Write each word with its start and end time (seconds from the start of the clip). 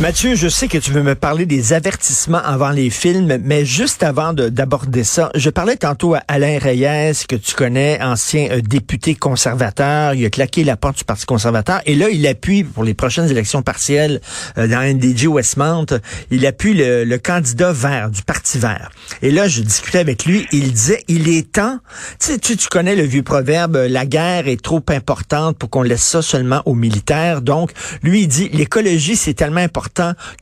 Mathieu, 0.00 0.36
je 0.36 0.46
sais 0.46 0.68
que 0.68 0.78
tu 0.78 0.92
veux 0.92 1.02
me 1.02 1.16
parler 1.16 1.44
des 1.44 1.72
avertissements 1.72 2.38
avant 2.38 2.70
les 2.70 2.88
films, 2.88 3.36
mais 3.42 3.64
juste 3.64 4.04
avant 4.04 4.32
de- 4.32 4.48
d'aborder 4.48 5.02
ça, 5.02 5.28
je 5.34 5.50
parlais 5.50 5.74
tantôt 5.76 6.14
à 6.14 6.22
Alain 6.28 6.56
Reyes, 6.60 7.24
que 7.28 7.34
tu 7.34 7.56
connais, 7.56 8.00
ancien 8.00 8.48
euh, 8.52 8.60
député 8.60 9.16
conservateur. 9.16 10.14
Il 10.14 10.24
a 10.24 10.30
claqué 10.30 10.62
la 10.62 10.76
porte 10.76 10.98
du 10.98 11.04
Parti 11.04 11.26
conservateur. 11.26 11.80
Et 11.84 11.96
là, 11.96 12.10
il 12.10 12.24
appuie, 12.28 12.62
pour 12.62 12.84
les 12.84 12.94
prochaines 12.94 13.28
élections 13.28 13.62
partielles 13.62 14.20
euh, 14.56 14.68
dans 14.68 14.80
NDG 14.82 15.26
Westmount, 15.26 15.86
il 16.30 16.46
appuie 16.46 16.74
le, 16.74 17.02
le 17.02 17.18
candidat 17.18 17.72
vert, 17.72 18.08
du 18.10 18.22
Parti 18.22 18.56
vert. 18.58 18.90
Et 19.20 19.32
là, 19.32 19.48
je 19.48 19.62
discutais 19.62 19.98
avec 19.98 20.26
lui, 20.26 20.46
il 20.52 20.72
disait, 20.72 21.02
il 21.08 21.28
est 21.28 21.50
temps, 21.50 21.80
tu 22.20 22.26
sais, 22.34 22.38
tu, 22.38 22.56
tu 22.56 22.68
connais 22.68 22.94
le 22.94 23.02
vieux 23.02 23.24
proverbe, 23.24 23.74
euh, 23.74 23.88
la 23.88 24.06
guerre 24.06 24.46
est 24.46 24.62
trop 24.62 24.82
importante 24.90 25.58
pour 25.58 25.70
qu'on 25.70 25.82
laisse 25.82 26.04
ça 26.04 26.22
seulement 26.22 26.62
aux 26.66 26.74
militaires. 26.76 27.42
Donc, 27.42 27.72
lui, 28.04 28.22
il 28.22 28.28
dit, 28.28 28.48
l'écologie, 28.52 29.16
c'est 29.16 29.34
tellement 29.34 29.58
important 29.60 29.87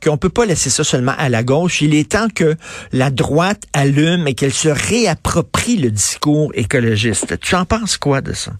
qu'on 0.03 0.17
peut 0.17 0.29
pas 0.29 0.45
laisser 0.45 0.69
ça 0.69 0.83
seulement 0.83 1.13
à 1.17 1.29
la 1.29 1.43
gauche. 1.43 1.81
Il 1.81 1.95
est 1.95 2.11
temps 2.11 2.27
que 2.33 2.55
la 2.91 3.09
droite 3.09 3.63
allume 3.73 4.27
et 4.27 4.33
qu'elle 4.33 4.51
se 4.51 4.69
réapproprie 4.69 5.77
le 5.77 5.91
discours 5.91 6.51
écologiste. 6.53 7.39
Tu 7.39 7.55
en 7.55 7.65
penses 7.65 7.97
quoi 7.97 8.21
de 8.21 8.33
ça? 8.33 8.51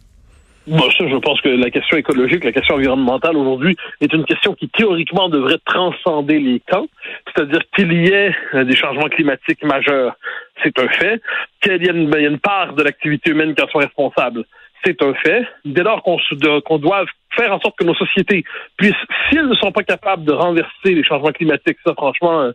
Ça, 0.68 1.08
je 1.08 1.16
pense 1.18 1.40
que 1.40 1.48
la 1.48 1.70
question 1.70 1.96
écologique, 1.96 2.44
la 2.44 2.52
question 2.52 2.76
environnementale 2.76 3.38
aujourd'hui 3.38 3.78
est 4.02 4.12
une 4.12 4.26
question 4.26 4.54
qui 4.54 4.68
théoriquement 4.68 5.30
devrait 5.30 5.60
transcender 5.66 6.40
les 6.40 6.60
camps, 6.60 6.88
c'est-à-dire 7.28 7.62
qu'il 7.74 7.94
y 7.94 8.08
ait 8.08 8.36
euh, 8.54 8.66
des 8.66 8.76
changements 8.76 9.08
climatiques 9.08 9.64
majeurs, 9.64 10.18
c'est 10.62 10.78
un 10.78 10.90
fait, 10.90 11.22
qu'il 11.62 11.82
y 11.84 11.88
ait 11.88 11.92
une, 11.92 12.10
ben, 12.10 12.20
une 12.20 12.40
part 12.40 12.74
de 12.74 12.84
l'activité 12.84 13.32
humaine 13.32 13.56
qui 13.56 13.64
en 13.64 13.68
soit 13.68 13.84
responsable, 13.84 14.44
c'est 14.84 15.02
un 15.02 15.14
fait. 15.14 15.46
Dès 15.66 15.84
lors 15.84 16.04
qu'on 16.04 16.78
doit 16.78 17.06
faire 17.36 17.54
en 17.54 17.60
sorte 17.60 17.78
que 17.78 17.84
nos 17.84 17.96
sociétés 17.96 18.44
puissent, 18.78 18.94
si 19.30 19.38
elles 19.38 19.48
ne 19.48 19.56
sont 19.56 19.72
pas 19.72 19.84
capables 19.84 20.24
de 20.24 20.34
renverser 20.34 20.94
les 20.94 21.04
changements 21.04 21.32
climatiques, 21.32 21.78
ça 21.86 21.94
franchement, 21.94 22.42
euh, 22.42 22.52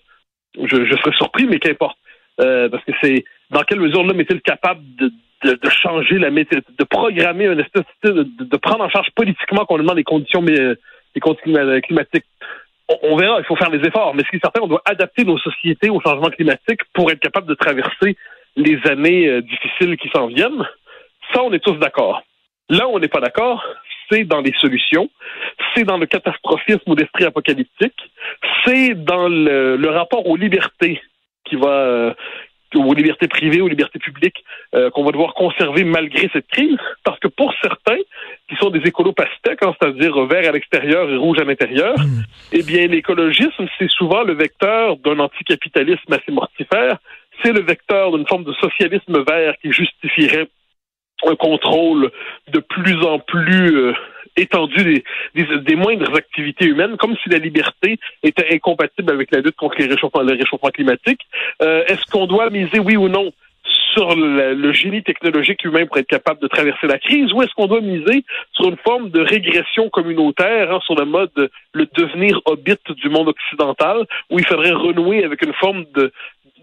je, 0.62 0.96
serais 0.96 1.16
surpris, 1.16 1.46
mais 1.46 1.58
qu'importe. 1.58 1.96
Euh, 2.40 2.68
parce 2.68 2.84
que 2.84 2.92
c'est 3.02 3.24
dans 3.50 3.62
quelle 3.62 3.80
mesure 3.80 4.02
l'homme 4.02 4.20
est-il 4.20 4.40
capable 4.40 4.80
de, 4.96 5.10
changer 5.68 6.18
la 6.18 6.30
méthode, 6.30 6.64
de 6.78 6.84
programmer 6.84 7.46
une 7.46 7.60
espèce 7.60 7.82
de, 8.04 8.22
de, 8.22 8.56
prendre 8.56 8.84
en 8.84 8.88
charge 8.88 9.08
politiquement 9.14 9.64
qu'on 9.64 9.76
demande 9.78 9.96
les 9.96 10.04
conditions 10.04 10.40
mais, 10.40 10.58
euh, 10.58 10.78
les 11.14 11.20
conditions 11.20 11.52
clima- 11.52 11.80
climatiques? 11.82 12.24
On, 13.02 13.16
verra, 13.16 13.38
il 13.38 13.44
faut 13.44 13.56
faire 13.56 13.70
des 13.70 13.86
efforts, 13.86 14.14
mais 14.14 14.22
ce 14.24 14.30
qui 14.30 14.36
est 14.36 14.40
certain, 14.40 14.60
on 14.62 14.68
doit 14.68 14.82
adapter 14.84 15.24
nos 15.24 15.38
sociétés 15.38 15.90
au 15.90 16.00
changement 16.00 16.30
climatique 16.30 16.80
pour 16.92 17.10
être 17.10 17.20
capable 17.20 17.46
de 17.46 17.54
traverser 17.54 18.16
les 18.56 18.78
années 18.86 19.28
euh, 19.28 19.40
difficiles 19.40 19.96
qui 19.96 20.08
s'en 20.08 20.26
viennent. 20.26 20.66
Ça, 21.32 21.42
on 21.42 21.52
est 21.52 21.64
tous 21.64 21.76
d'accord. 21.76 22.22
Là 22.68 22.88
où 22.88 22.92
on 22.92 22.98
n'est 22.98 23.08
pas 23.08 23.20
d'accord, 23.20 23.64
c'est 24.10 24.24
dans 24.24 24.40
les 24.40 24.52
solutions, 24.60 25.10
c'est 25.74 25.84
dans 25.84 25.98
le 25.98 26.06
catastrophisme 26.06 26.82
ou 26.86 26.94
l'esprit 26.94 27.24
apocalyptique, 27.24 28.10
c'est 28.64 28.94
dans 28.94 29.28
le, 29.28 29.76
le 29.76 29.88
rapport 29.88 30.26
aux 30.26 30.36
libertés 30.36 31.00
qui 31.44 31.56
va 31.56 31.68
euh, 31.68 32.14
aux 32.74 32.94
libertés 32.94 33.28
privées, 33.28 33.60
aux 33.60 33.68
libertés 33.68 33.98
publiques 33.98 34.44
euh, 34.74 34.90
qu'on 34.90 35.04
va 35.04 35.12
devoir 35.12 35.34
conserver 35.34 35.84
malgré 35.84 36.28
cette 36.32 36.48
crise, 36.48 36.78
parce 37.04 37.18
que 37.18 37.28
pour 37.28 37.52
certains 37.62 37.98
qui 38.48 38.56
sont 38.56 38.70
des 38.70 38.80
écolos 38.80 39.12
pastèques, 39.12 39.62
hein, 39.62 39.74
c'est-à-dire 39.78 40.24
vert 40.26 40.48
à 40.48 40.52
l'extérieur 40.52 41.10
et 41.10 41.16
rouge 41.16 41.38
à 41.38 41.44
l'intérieur, 41.44 41.94
eh 42.52 42.62
bien 42.62 42.86
l'écologisme 42.86 43.66
c'est 43.78 43.90
souvent 43.90 44.22
le 44.22 44.34
vecteur 44.34 44.96
d'un 44.98 45.18
anticapitalisme 45.18 46.12
assez 46.12 46.32
mortifère, 46.32 46.98
c'est 47.42 47.52
le 47.52 47.60
vecteur 47.60 48.12
d'une 48.12 48.26
forme 48.26 48.44
de 48.44 48.52
socialisme 48.54 49.22
vert 49.26 49.54
qui 49.60 49.72
justifierait 49.72 50.48
un 51.26 51.36
contrôle 51.36 52.10
de 52.48 52.58
plus 52.58 53.02
en 53.04 53.18
plus 53.18 53.76
euh, 53.76 53.92
étendu 54.36 54.82
des, 54.84 55.04
des, 55.34 55.58
des 55.58 55.76
moindres 55.76 56.14
activités 56.14 56.66
humaines, 56.66 56.96
comme 56.96 57.16
si 57.22 57.28
la 57.28 57.38
liberté 57.38 57.98
était 58.22 58.54
incompatible 58.54 59.12
avec 59.12 59.30
la 59.30 59.40
lutte 59.40 59.56
contre 59.56 59.76
les 59.78 59.86
réchauffements, 59.86 60.22
le 60.22 60.32
réchauffement 60.32 60.70
climatique. 60.70 61.20
Euh, 61.62 61.84
Est-ce 61.86 62.06
qu'on 62.10 62.26
doit 62.26 62.50
miser, 62.50 62.78
oui 62.78 62.96
ou 62.96 63.08
non, 63.08 63.32
sur 63.92 64.16
le, 64.16 64.54
le 64.54 64.72
génie 64.72 65.02
technologique 65.02 65.62
humain 65.64 65.86
pour 65.86 65.98
être 65.98 66.06
capable 66.06 66.40
de 66.40 66.48
traverser 66.48 66.86
la 66.86 66.98
crise, 66.98 67.32
ou 67.32 67.42
est-ce 67.42 67.52
qu'on 67.54 67.66
doit 67.66 67.80
miser 67.80 68.24
sur 68.52 68.68
une 68.68 68.76
forme 68.78 69.10
de 69.10 69.20
régression 69.20 69.90
communautaire, 69.90 70.72
hein, 70.72 70.80
sur 70.84 70.94
le 70.94 71.04
mode 71.04 71.30
de, 71.36 71.50
le 71.74 71.86
devenir 71.94 72.40
hobbit 72.46 72.78
du 72.88 73.08
monde 73.10 73.28
occidental, 73.28 74.06
où 74.30 74.38
il 74.38 74.46
faudrait 74.46 74.72
renouer 74.72 75.24
avec 75.24 75.42
une 75.42 75.52
forme 75.52 75.84
de, 75.94 76.10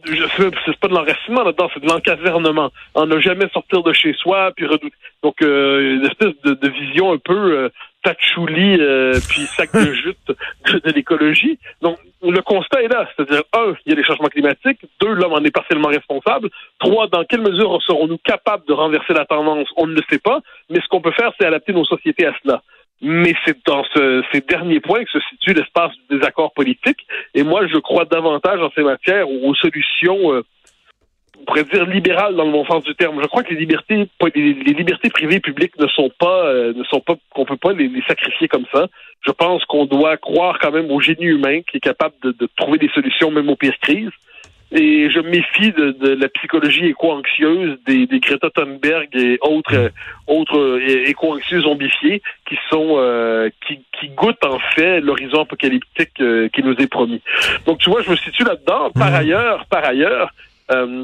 c'est 0.06 0.80
pas 0.80 0.88
de 0.88 0.94
l'enracinement 0.94 1.44
là-dedans, 1.44 1.70
c'est 1.74 1.84
de 1.84 1.88
l'encasernement. 1.88 2.72
En 2.96 3.06
ne 3.06 3.20
jamais 3.20 3.48
sortir 3.50 3.84
de 3.84 3.94
chez 3.94 4.14
soi, 4.14 4.52
puis 4.56 4.66
redouter. 4.66 4.96
Donc, 5.24 5.42
euh, 5.42 5.96
une 5.96 6.06
espèce 6.06 6.34
de, 6.44 6.54
de 6.54 6.70
vision 6.70 7.14
un 7.14 7.18
peu 7.18 7.34
euh, 7.34 7.70
patchouli, 8.04 8.78
euh, 8.80 9.20
puis 9.30 9.42
sac 9.42 9.74
de 9.74 9.94
jute 9.94 10.18
de, 10.28 10.80
de 10.80 10.92
l'écologie. 10.92 11.60
Donc, 11.82 11.98
le 12.22 12.42
constat 12.42 12.84
est 12.84 12.88
là. 12.88 13.08
C'est-à-dire, 13.16 13.44
un, 13.54 13.74
il 13.86 13.90
y 13.90 13.94
a 13.94 13.96
des 13.96 14.04
changements 14.04 14.28
climatiques. 14.30 14.80
Deux, 15.02 15.14
l'homme 15.14 15.34
en 15.34 15.44
est 15.44 15.52
partiellement 15.52 15.90
responsable. 15.90 16.50
Trois, 16.80 17.08
dans 17.08 17.24
quelle 17.26 17.42
mesure 17.42 17.82
serons-nous 17.86 18.18
capables 18.20 18.66
de 18.68 18.74
renverser 18.74 19.14
la 19.14 19.26
tendance? 19.26 19.68
On 19.76 19.88
ne 19.88 19.96
le 19.96 20.02
sait 20.10 20.20
pas. 20.20 20.40
Mais 20.70 20.80
ce 20.82 20.88
qu'on 20.88 21.02
peut 21.02 21.12
faire, 21.12 21.32
c'est 21.40 21.46
adapter 21.46 21.74
nos 21.74 21.86
sociétés 21.86 22.26
à 22.26 22.34
cela. 22.44 22.62
Mais 23.02 23.34
c'est 23.46 23.58
dans 23.66 23.84
ce, 23.94 24.24
ces 24.32 24.42
derniers 24.42 24.82
points 24.82 25.04
que 25.04 25.12
se 25.12 25.20
situe 25.30 25.54
l'espace 25.54 25.92
du 25.94 26.18
désaccord 26.18 26.54
politique. 26.54 27.06
Et 27.34 27.44
moi, 27.44 27.66
je 27.68 27.78
crois 27.78 28.06
davantage 28.06 28.60
en 28.60 28.70
ces 28.76 28.84
matières 28.84 29.30
aux 29.30 29.56
solutions, 29.56 30.34
euh, 30.34 30.44
on 31.40 31.46
pourrait 31.46 31.64
dire 31.64 31.86
libérales 31.86 32.36
dans 32.36 32.44
le 32.44 32.52
bon 32.52 32.66
sens 32.66 32.84
du 32.84 32.94
terme. 32.96 33.22
Je 33.22 33.28
crois 33.28 33.44
que 33.44 33.54
les 33.54 33.60
libertés, 33.60 34.10
les, 34.36 35.10
privées 35.12 35.36
et 35.36 35.40
publiques 35.40 35.80
ne 35.80 35.88
sont 35.88 36.12
pas, 36.20 36.48
euh, 36.48 36.74
ne 36.74 36.84
sont 36.84 37.00
pas, 37.00 37.16
qu'on 37.34 37.46
peut 37.46 37.56
pas 37.56 37.72
les, 37.72 37.88
les, 37.88 38.02
sacrifier 38.02 38.50
comme 38.50 38.66
ça. 38.74 38.88
Je 39.26 39.32
pense 39.32 39.64
qu'on 39.66 39.86
doit 39.86 40.18
croire 40.18 40.60
quand 40.60 40.72
même 40.72 40.92
au 40.92 41.00
génie 41.00 41.26
humain 41.26 41.62
qui 41.62 41.78
est 41.78 41.82
capable 41.82 42.16
de, 42.22 42.32
de 42.32 42.50
trouver 42.58 42.78
des 42.78 42.90
solutions 42.90 43.32
même 43.32 43.50
aux 43.50 43.56
pires 43.56 43.80
crises. 43.82 44.12
Et 44.72 45.10
je 45.10 45.20
méfie 45.20 45.72
de, 45.72 45.92
de 45.92 46.10
la 46.14 46.30
psychologie 46.30 46.86
éco-anxieuse 46.86 47.80
des, 47.88 48.06
des 48.06 48.20
Greta 48.20 48.52
Thunberg 48.52 49.10
et 49.14 49.40
autres 49.42 49.74
euh, 49.74 49.90
autres 50.28 50.60
euh, 50.60 51.10
éco-anxieux 51.10 51.62
zombifiés 51.62 52.22
qui 52.48 52.56
sont 52.70 52.98
euh, 52.98 53.50
qui, 53.66 53.82
qui 54.00 54.10
goûtent 54.10 54.46
en 54.46 54.60
fait 54.76 55.02
l'horizon 55.02 55.42
apocalyptique 55.42 56.22
euh, 56.22 56.50
qui 56.50 56.62
nous 56.62 56.76
est 56.76 56.88
promis. 56.88 57.22
Donc 57.66 57.80
tu 57.80 57.90
vois, 57.90 58.04
je 58.04 58.12
me 58.12 58.16
situe 58.16 58.44
là-dedans. 58.44 58.92
Par 58.92 59.14
ailleurs, 59.14 59.66
par 59.66 59.84
ailleurs, 59.84 60.30
euh, 60.72 61.04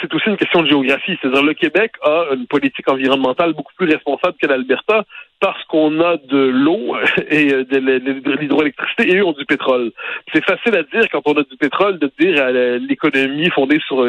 c'est 0.00 0.12
aussi 0.14 0.28
une 0.28 0.36
question 0.36 0.62
de 0.62 0.68
géographie. 0.68 1.16
C'est-à-dire 1.20 1.42
le 1.42 1.54
Québec 1.54 1.92
a 2.02 2.26
une 2.34 2.46
politique 2.46 2.88
environnementale 2.88 3.52
beaucoup 3.52 3.74
plus 3.76 3.86
responsable 3.86 4.36
que 4.40 4.46
l'Alberta 4.48 5.04
parce 5.42 5.62
qu'on 5.64 6.00
a 6.00 6.18
de 6.18 6.38
l'eau 6.38 6.96
et 7.28 7.46
de 7.64 8.38
l'hydroélectricité 8.40 9.10
et 9.10 9.16
eux 9.16 9.26
ont 9.26 9.32
du 9.32 9.44
pétrole. 9.44 9.90
C'est 10.32 10.44
facile 10.44 10.76
à 10.76 10.84
dire 10.84 11.08
quand 11.10 11.22
on 11.26 11.32
a 11.32 11.42
du 11.42 11.56
pétrole 11.58 11.98
de 11.98 12.10
dire 12.18 12.40
à 12.40 12.52
l'économie 12.52 13.50
fondée 13.50 13.80
sur 13.84 14.06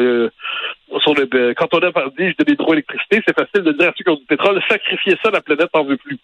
sur 1.00 1.14
le, 1.14 1.28
euh, 1.34 1.54
quand 1.56 1.72
on 1.72 1.78
a 1.78 1.90
dit 2.18 2.34
de 2.38 2.44
l'hydroélectricité, 2.46 3.22
c'est 3.26 3.36
facile 3.36 3.62
de 3.62 3.72
dire 3.72 3.88
à 3.88 3.92
ceux 3.96 4.04
qui 4.04 4.10
ont 4.10 4.16
du 4.16 4.24
pétrole, 4.24 4.60
sacrifier 4.68 5.16
ça, 5.22 5.30
la 5.30 5.40
planète 5.40 5.68
n'en 5.74 5.84
veut 5.84 5.96
plus. 5.96 6.18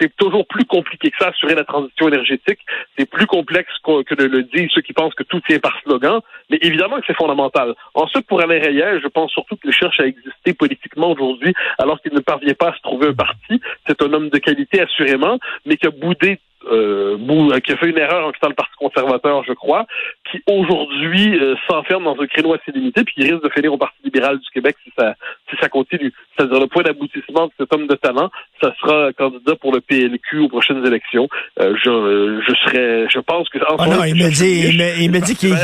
C'est 0.00 0.16
toujours 0.16 0.46
plus 0.46 0.64
compliqué 0.64 1.10
que 1.10 1.16
ça, 1.18 1.28
assurer 1.28 1.54
la 1.54 1.64
transition 1.64 2.08
énergétique. 2.08 2.60
C'est 2.96 3.08
plus 3.08 3.26
complexe 3.26 3.72
que 3.84 4.14
de 4.14 4.24
le 4.24 4.42
dire 4.44 4.68
ceux 4.72 4.82
qui 4.82 4.92
pensent 4.92 5.14
que 5.14 5.24
tout 5.24 5.40
tient 5.40 5.58
par 5.58 5.78
slogan. 5.82 6.20
Mais 6.50 6.58
évidemment 6.62 6.98
que 7.00 7.06
c'est 7.06 7.16
fondamental. 7.16 7.74
Ensuite, 7.94 8.26
pour 8.26 8.40
Alain 8.40 8.60
Reyes, 8.60 9.00
je 9.02 9.08
pense 9.08 9.30
surtout 9.32 9.56
qu'il 9.56 9.72
cherche 9.72 10.00
à 10.00 10.06
exister 10.06 10.54
politiquement 10.54 11.10
aujourd'hui, 11.10 11.54
alors 11.78 12.00
qu'il 12.00 12.14
ne 12.14 12.20
parvient 12.20 12.54
pas 12.54 12.70
à 12.70 12.76
se 12.76 12.82
trouver 12.82 13.08
un 13.08 13.14
parti. 13.14 13.60
C'est 13.86 14.00
un 14.02 14.12
homme 14.12 14.30
de 14.30 14.37
qualité, 14.40 14.80
assurément, 14.80 15.38
mais 15.66 15.76
qui 15.76 15.86
a 15.86 15.90
boudé 15.90 16.38
euh, 16.70 17.60
qui 17.60 17.72
a 17.72 17.76
fait 17.76 17.88
une 17.88 17.98
erreur 17.98 18.26
en 18.26 18.32
quittant 18.32 18.48
le 18.48 18.54
Parti 18.54 18.74
conservateur, 18.78 19.44
je 19.46 19.52
crois, 19.52 19.86
qui 20.30 20.42
aujourd'hui 20.46 21.38
euh, 21.38 21.54
s'enferme 21.68 22.04
dans 22.04 22.16
un 22.20 22.26
créneau 22.26 22.54
assez 22.54 22.72
limité, 22.72 23.04
puis 23.04 23.14
qui 23.14 23.22
risque 23.22 23.42
de 23.42 23.50
finir 23.50 23.72
au 23.72 23.78
Parti 23.78 23.96
libéral 24.04 24.38
du 24.38 24.48
Québec 24.52 24.76
si 24.84 24.92
ça, 24.98 25.14
si 25.50 25.56
ça 25.60 25.68
continue. 25.68 26.12
C'est-à-dire 26.36 26.60
le 26.60 26.66
point 26.66 26.82
d'aboutissement 26.82 27.46
de 27.46 27.52
cet 27.58 27.72
homme 27.72 27.86
de 27.86 27.94
talent, 27.94 28.30
ça 28.62 28.74
sera 28.80 29.12
candidat 29.12 29.56
pour 29.56 29.72
le 29.72 29.80
PLQ 29.80 30.40
aux 30.40 30.48
prochaines 30.48 30.84
élections. 30.84 31.28
Euh, 31.60 31.74
je, 31.82 32.42
je 32.46 32.54
serais, 32.64 33.06
je 33.08 33.18
pense 33.20 33.48
que. 33.48 33.58
Oh 33.70 33.86
non, 33.86 34.04
il 34.04 34.14
me 34.14 34.30
dit, 34.30 35.02
il 35.02 35.10
me, 35.10 35.20
dit 35.20 35.34
qu'il, 35.34 35.54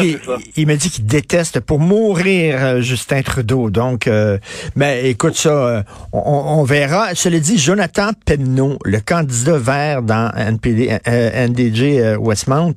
il, 0.57 0.67
me 0.67 0.77
dit 0.77 0.91
qu'il 0.91 1.07
déteste 1.07 1.61
pour 1.61 1.79
mourir 1.79 2.57
euh, 2.59 2.81
Justin 2.81 3.23
Trudeau. 3.23 3.71
Donc, 3.71 4.09
mais 4.77 5.11
écoute 5.11 5.35
ça, 5.35 5.85
on, 6.13 6.19
on, 6.59 6.65
verra. 6.65 7.15
Cela 7.15 7.39
dit, 7.39 7.59
Jonathan 7.59 8.11
Penneau, 8.27 8.79
le 8.85 8.99
candidat 9.01 9.59
vert 9.59 10.03
dans 10.03 10.31
NPD, 10.37 10.94
NDG 11.07 12.17
Westmount, 12.19 12.75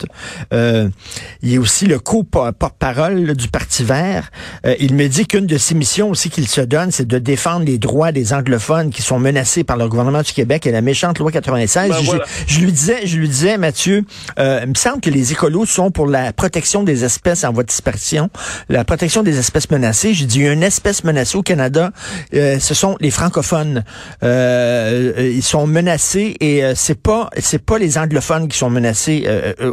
il 0.52 1.54
est 1.54 1.58
aussi 1.58 1.86
le 1.86 2.00
co-porte-parole 2.00 3.36
du 3.36 3.48
Parti 3.48 3.84
vert. 3.84 4.32
il 4.80 4.94
me 4.96 5.08
dit 5.08 5.26
qu'une 5.26 5.46
de 5.46 5.58
ses 5.58 5.76
missions 5.76 6.10
aussi 6.10 6.30
qu'il 6.30 6.48
se 6.48 6.62
donne, 6.62 6.92
c'est 6.92 7.08
de 7.08 7.20
défendre 7.20 7.66
les 7.66 7.78
droits 7.78 8.12
des 8.12 8.34
anglophones 8.34 8.90
qui 8.90 9.02
sont 9.02 9.20
menacés 9.20 9.64
par 9.64 9.78
le 9.78 9.88
gouvernement 9.88 10.22
du 10.22 10.34
Québec 10.34 10.66
et 10.66 10.72
la 10.72 10.82
méchante 10.82 11.20
loi 11.20 11.32
96. 11.32 11.90
Ben, 11.90 12.20
je, 12.48 12.60
lui 12.60 12.72
disais, 12.72 13.06
je 13.06 13.18
lui 13.18 13.28
disais, 13.28 13.58
Mathieu, 13.58 14.04
euh, 14.40 14.62
il 14.64 14.70
me 14.70 14.76
semble 14.76 15.02
que 15.02 15.10
les 15.10 15.32
écolos 15.32 15.66
sont 15.66 15.92
pour 15.92 16.08
la 16.08 16.34
protection 16.34 16.84
des 16.84 17.04
espèces 17.04 17.44
en 17.44 17.52
voie 17.52 17.64
de 17.64 17.70
disparition, 17.70 18.30
la 18.70 18.84
protection 18.84 19.24
des 19.24 19.38
espèces 19.38 19.70
menacées. 19.70 20.14
J'ai 20.14 20.26
dit, 20.26 20.40
il 20.40 20.46
y 20.46 20.48
a 20.48 20.54
une 20.54 20.64
espèce 20.64 21.04
menacée 21.04 21.38
au 21.38 21.44
Canada, 21.44 21.92
euh, 22.34 22.60
ce 22.60 22.74
sont 22.74 22.98
les 23.00 23.12
francophones. 23.12 23.84
Euh, 24.24 25.32
ils 25.34 25.44
sont 25.44 25.68
menacés 25.68 26.36
et 26.40 26.64
c'est 26.76 27.00
pas, 27.00 27.30
c'est 27.38 27.64
pas 27.64 27.78
les 27.78 27.97
anglophones 27.98 28.48
qui 28.48 28.58
sont 28.58 28.70
menacés 28.70 29.28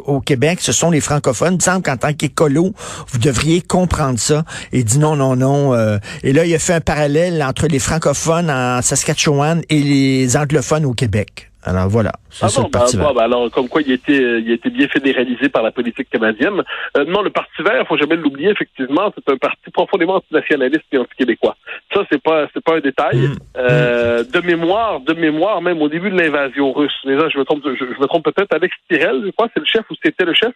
au 0.06 0.20
Québec, 0.20 0.58
ce 0.60 0.72
sont 0.72 0.90
les 0.90 1.00
francophones. 1.00 1.54
Il 1.54 1.62
semble 1.62 1.82
qu'en 1.82 1.96
tant 1.96 2.12
qu'écolo, 2.12 2.72
vous 3.08 3.18
devriez 3.18 3.60
comprendre 3.60 4.18
ça. 4.18 4.44
Et 4.72 4.84
dit 4.84 4.98
non, 4.98 5.16
non, 5.16 5.36
non. 5.36 5.74
et 6.22 6.32
là, 6.32 6.44
il 6.44 6.54
a 6.54 6.58
fait 6.58 6.74
un 6.74 6.80
parallèle 6.80 7.42
entre 7.42 7.66
les 7.66 7.78
francophones 7.78 8.50
en 8.50 8.82
Saskatchewan 8.82 9.62
et 9.68 9.80
les 9.80 10.36
anglophones 10.36 10.84
au 10.84 10.92
Québec. 10.92 11.50
Alors 11.64 11.88
voilà. 11.88 12.12
Ah 12.42 12.48
bon, 12.54 12.68
bah, 12.70 12.84
bah, 13.14 13.22
alors 13.24 13.50
comme 13.50 13.68
quoi 13.68 13.80
il 13.80 13.90
était, 13.92 14.40
il 14.40 14.50
était 14.50 14.70
bien 14.70 14.86
fédéralisé 14.88 15.48
par 15.48 15.62
la 15.62 15.72
politique 15.72 16.10
canadienne. 16.10 16.62
Euh, 16.96 17.04
non, 17.06 17.22
le 17.22 17.30
Parti 17.30 17.62
Vert, 17.62 17.80
il 17.80 17.86
faut 17.86 17.96
jamais 17.96 18.16
l'oublier. 18.16 18.50
Effectivement, 18.50 19.12
c'est 19.14 19.32
un 19.32 19.38
parti 19.38 19.70
profondément 19.70 20.16
anti-nationaliste 20.16 20.84
et 20.92 20.98
anti-québécois. 20.98 21.56
Ça, 21.92 22.02
c'est 22.10 22.22
pas, 22.22 22.46
c'est 22.52 22.62
pas 22.62 22.76
un 22.76 22.80
détail. 22.80 23.16
Mm. 23.16 23.36
Euh, 23.56 24.24
de 24.24 24.40
mémoire, 24.40 25.00
de 25.00 25.14
mémoire, 25.14 25.62
même 25.62 25.80
au 25.80 25.88
début 25.88 26.10
de 26.10 26.18
l'invasion 26.18 26.72
russe. 26.72 26.92
Mais 27.06 27.14
là, 27.14 27.28
je 27.32 27.38
me 27.38 27.44
trompe, 27.44 27.62
je, 27.64 27.84
me 27.84 28.06
trompe 28.06 28.24
peut-être. 28.24 28.52
Alex 28.52 28.74
Tirel, 28.90 29.22
je 29.24 29.30
crois, 29.30 29.48
c'est 29.54 29.60
le 29.60 29.66
chef 29.66 29.84
ou 29.90 29.94
c'était 30.02 30.24
le 30.24 30.34
chef, 30.34 30.52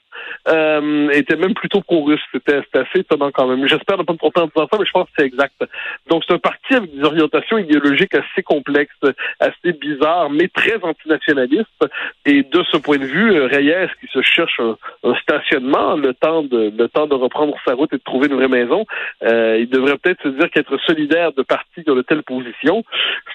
euh, 0.48 1.08
était 1.10 1.36
même 1.36 1.54
plutôt 1.54 1.80
pro-russe. 1.80 2.20
C'était, 2.32 2.60
assez 2.74 3.00
étonnant 3.00 3.30
quand 3.32 3.46
même. 3.46 3.66
J'espère 3.66 3.98
ne 3.98 4.02
pas 4.02 4.12
me 4.12 4.18
tromper 4.18 4.40
en 4.40 4.46
disant 4.46 4.68
ça, 4.70 4.78
mais 4.78 4.86
je 4.86 4.92
pense 4.92 5.06
que 5.06 5.12
c'est 5.18 5.26
exact. 5.26 5.64
Donc 6.08 6.22
c'est 6.26 6.34
un 6.34 6.38
parti 6.38 6.74
avec 6.74 6.94
des 6.94 7.02
orientations 7.02 7.58
idéologiques 7.58 8.14
assez 8.14 8.42
complexes, 8.42 8.92
assez 9.40 9.72
bizarres, 9.72 10.30
mais 10.30 10.48
très 10.48 10.76
antinationalistes. 10.98 11.86
Et 12.26 12.42
de 12.42 12.62
ce 12.70 12.76
point 12.76 12.98
de 12.98 13.04
vue, 13.04 13.32
euh, 13.32 13.46
Reyes, 13.46 13.88
qui 14.00 14.06
se 14.12 14.22
cherche 14.22 14.60
un, 14.60 14.76
stationnement, 15.22 15.96
le 15.96 16.14
temps 16.14 16.42
de 16.42 16.72
le 16.76 16.88
temps 16.88 17.06
de 17.06 17.14
reprendre 17.14 17.54
sa 17.64 17.74
route 17.74 17.92
et 17.92 17.96
de 17.96 18.02
trouver 18.02 18.28
une 18.28 18.36
vraie 18.36 18.48
maison, 18.48 18.84
euh, 19.22 19.58
il 19.58 19.68
devrait 19.68 19.96
peut-être 19.98 20.22
se 20.22 20.28
dire 20.28 20.50
qu'être 20.50 20.76
solidaire 20.86 21.32
de 21.32 21.42
partis 21.42 21.82
dans 21.86 21.94
de 21.94 22.02
telles 22.02 22.22
positions, 22.22 22.84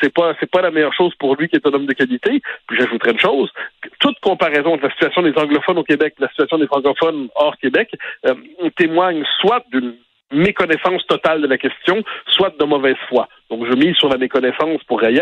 c'est 0.02 0.14
pas 0.14 0.34
c'est 0.40 0.50
pas 0.50 0.62
la 0.62 0.72
meilleure 0.72 0.94
chose 0.94 1.14
pour 1.20 1.36
lui 1.36 1.48
qui 1.50 1.56
est 1.56 1.68
un 1.68 1.74
homme 1.74 1.86
de 1.86 1.94
qualité. 1.94 2.42
Puis 2.68 2.78
j'ajouterais 2.80 3.12
une 3.12 3.20
chose, 3.20 3.50
toute 4.00 4.20
comparaison 4.20 4.78
de 4.78 4.82
la 4.82 4.92
situation 4.92 5.22
des 5.22 5.34
anglophones 5.38 5.78
au 5.78 5.84
Québec, 5.84 6.16
la 6.20 6.30
situation 6.30 6.58
des 6.58 6.68
francophones 6.68 7.28
hors 7.36 7.58
Québec, 7.58 7.90
euh, 8.26 8.34
témoigne 8.76 9.24
soit 9.42 9.64
d'une 9.72 9.96
méconnaissance 10.34 11.06
totale 11.08 11.42
de 11.42 11.48
la 11.48 11.58
question, 11.58 12.04
soit 12.28 12.54
de 12.58 12.66
mauvaise 12.66 12.98
foi. 13.08 13.28
Donc, 13.50 13.66
je 13.70 13.76
mise 13.76 13.96
sur 13.96 14.10
la 14.10 14.18
méconnaissance 14.18 14.84
pour 14.88 15.00
Reyes, 15.00 15.20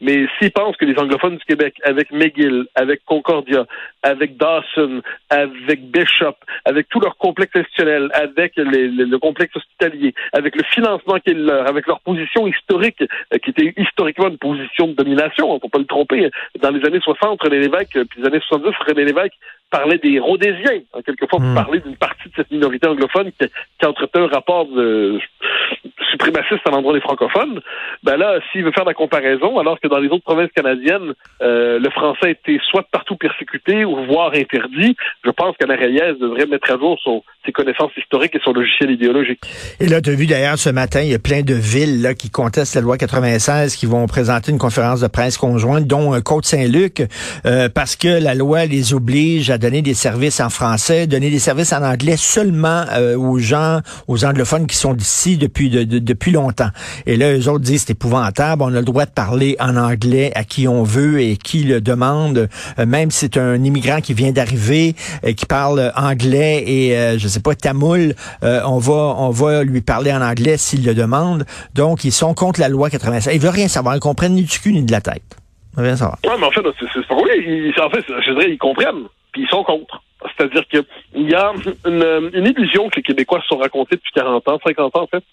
mais 0.00 0.26
s'il 0.38 0.50
pense 0.52 0.76
que 0.76 0.84
les 0.84 0.98
anglophones 0.98 1.36
du 1.36 1.44
Québec, 1.44 1.74
avec 1.84 2.10
McGill, 2.10 2.66
avec 2.74 3.04
Concordia, 3.04 3.66
avec 4.02 4.36
Dawson, 4.36 5.02
avec 5.30 5.90
Bishop, 5.90 6.36
avec 6.64 6.88
tout 6.88 7.00
leur 7.00 7.16
complexe 7.16 7.54
institutionnel, 7.54 8.10
avec 8.12 8.52
le 8.56 9.16
complexe 9.18 9.56
hospitalier, 9.56 10.14
avec 10.32 10.56
le 10.56 10.62
financement 10.64 11.18
qui 11.20 11.30
est 11.30 11.34
leur, 11.34 11.68
avec 11.68 11.86
leur 11.86 12.00
position 12.00 12.46
historique, 12.46 13.02
euh, 13.02 13.38
qui 13.38 13.50
était 13.50 13.72
historiquement 13.76 14.28
une 14.28 14.38
position 14.38 14.88
de 14.88 14.92
domination, 14.92 15.50
on 15.50 15.54
ne 15.54 15.60
faut 15.60 15.68
pas 15.68 15.78
le 15.78 15.86
tromper. 15.86 16.30
Dans 16.60 16.70
les 16.70 16.84
années 16.86 17.00
60, 17.00 17.42
René 17.42 17.60
Lévesque, 17.60 17.96
euh, 17.96 18.04
puis 18.04 18.20
les 18.20 18.26
années 18.26 18.40
70, 18.40 18.74
René 18.86 19.04
Lévesque 19.04 19.34
parlait 19.70 19.98
des 19.98 20.18
Rhodésiens, 20.18 20.80
hein, 20.94 21.00
quelquefois 21.04 21.38
pour 21.38 21.48
hmm. 21.48 21.54
parler 21.54 21.80
d'une 21.80 21.96
partie 21.96 22.28
de 22.28 22.34
cette 22.34 22.50
minorité 22.50 22.88
anglophone 22.88 23.30
qui, 23.32 23.46
qui 23.78 23.86
entretenait 23.86 24.24
un 24.24 24.28
rapport 24.28 24.66
de, 24.66 25.20
suprémaciste 26.10 26.66
à 26.66 26.70
l'endroit 26.70 26.92
des 26.92 27.00
francophones, 27.00 27.59
ben 28.02 28.16
là, 28.16 28.38
s'il 28.50 28.64
veut 28.64 28.72
faire 28.72 28.84
la 28.84 28.94
comparaison, 28.94 29.58
alors 29.58 29.78
que 29.80 29.88
dans 29.88 29.98
les 29.98 30.08
autres 30.08 30.24
provinces 30.24 30.50
canadiennes, 30.54 31.14
euh, 31.42 31.78
le 31.78 31.90
français 31.90 32.26
a 32.26 32.30
été 32.30 32.58
soit 32.70 32.86
partout 32.90 33.16
persécuté 33.16 33.84
ou 33.84 34.04
voire 34.06 34.32
interdit, 34.34 34.96
je 35.24 35.30
pense 35.30 35.56
qu'Alain 35.56 35.76
Reyes 35.76 36.18
devrait 36.20 36.46
mettre 36.46 36.70
à 36.70 36.78
jour 36.78 36.98
son, 37.02 37.22
ses 37.44 37.52
connaissances 37.52 37.92
historiques 37.96 38.34
et 38.34 38.40
son 38.44 38.52
logiciel 38.52 38.90
idéologique. 38.90 39.40
Et 39.80 39.88
là, 39.88 40.00
tu 40.00 40.10
as 40.10 40.14
vu 40.14 40.26
d'ailleurs 40.26 40.58
ce 40.58 40.70
matin, 40.70 41.00
il 41.02 41.10
y 41.10 41.14
a 41.14 41.18
plein 41.18 41.42
de 41.42 41.54
villes 41.54 42.02
là, 42.02 42.14
qui 42.14 42.30
contestent 42.30 42.74
la 42.74 42.80
loi 42.80 42.96
96, 42.96 43.76
qui 43.76 43.86
vont 43.86 44.06
présenter 44.06 44.52
une 44.52 44.58
conférence 44.58 45.00
de 45.00 45.08
presse 45.08 45.36
conjointe, 45.36 45.86
dont 45.86 46.14
euh, 46.14 46.20
Côte-Saint-Luc, 46.20 47.02
euh, 47.46 47.68
parce 47.68 47.96
que 47.96 48.22
la 48.22 48.34
loi 48.34 48.66
les 48.66 48.94
oblige 48.94 49.50
à 49.50 49.58
donner 49.58 49.82
des 49.82 49.94
services 49.94 50.40
en 50.40 50.50
français, 50.50 51.06
donner 51.06 51.30
des 51.30 51.38
services 51.38 51.72
en 51.72 51.82
anglais 51.82 52.16
seulement 52.16 52.84
aux 53.16 53.38
gens, 53.38 53.80
aux 54.08 54.24
anglophones 54.24 54.66
qui 54.66 54.76
sont 54.76 54.94
d'ici 54.94 55.36
depuis 55.36 55.70
de, 55.70 55.84
depuis 55.84 56.30
longtemps. 56.30 56.70
Et 57.06 57.16
là, 57.16 57.32
eux 57.32 57.48
autres 57.50 57.64
c'est 57.66 57.90
épouvantable, 57.90 58.62
on 58.62 58.74
a 58.74 58.78
le 58.78 58.84
droit 58.84 59.04
de 59.04 59.10
parler 59.10 59.56
en 59.60 59.76
anglais 59.76 60.32
à 60.34 60.44
qui 60.44 60.66
on 60.66 60.82
veut 60.82 61.20
et 61.20 61.36
qui 61.36 61.64
le 61.64 61.80
demande, 61.80 62.48
euh, 62.78 62.86
même 62.86 63.10
si 63.10 63.20
c'est 63.20 63.36
un 63.36 63.62
immigrant 63.62 64.00
qui 64.00 64.14
vient 64.14 64.32
d'arriver, 64.32 64.94
et 65.22 65.34
qui 65.34 65.46
parle 65.46 65.92
anglais 65.96 66.64
et 66.66 66.96
euh, 66.96 67.18
je 67.18 67.28
sais 67.28 67.40
pas 67.40 67.54
tamoul, 67.54 68.14
euh, 68.42 68.60
on 68.66 68.78
va 68.78 69.14
on 69.18 69.30
va 69.30 69.64
lui 69.64 69.80
parler 69.80 70.12
en 70.12 70.22
anglais 70.22 70.56
s'il 70.56 70.84
le 70.84 70.94
demande. 70.94 71.44
Donc 71.74 72.04
ils 72.04 72.12
sont 72.12 72.34
contre 72.34 72.60
la 72.60 72.68
loi 72.68 72.90
85. 72.90 73.32
Ils 73.32 73.40
veulent 73.40 73.50
rien 73.50 73.68
savoir, 73.68 73.96
ils 73.96 74.00
comprennent 74.00 74.34
ni 74.34 74.42
du 74.42 74.58
cul 74.58 74.72
ni 74.72 74.82
de 74.82 74.92
la 74.92 75.00
tête. 75.00 75.36
Ils 75.76 75.82
rien 75.82 75.96
savoir. 75.96 76.18
Ouais, 76.24 76.32
mais 76.38 76.46
en 76.46 76.50
fait, 76.50 76.62
c'est 76.92 77.06
pas 77.06 77.14
oui, 77.14 77.72
en 77.80 77.90
fait, 77.90 78.04
je 78.08 78.32
dirais 78.32 78.50
ils 78.50 78.58
comprennent, 78.58 79.06
puis 79.32 79.42
ils 79.42 79.48
sont 79.48 79.62
contre. 79.64 80.02
C'est-à-dire 80.36 80.66
qu'il 80.68 81.28
y 81.28 81.34
a 81.34 81.52
une, 81.86 82.30
une, 82.34 82.46
illusion 82.46 82.88
que 82.90 82.96
les 82.96 83.02
Québécois 83.02 83.40
se 83.40 83.48
sont 83.48 83.56
racontés 83.56 83.96
depuis 83.96 84.12
40 84.14 84.48
ans, 84.48 84.58
50 84.62 84.96
ans 84.96 85.02
en 85.02 85.06
fait. 85.06 85.24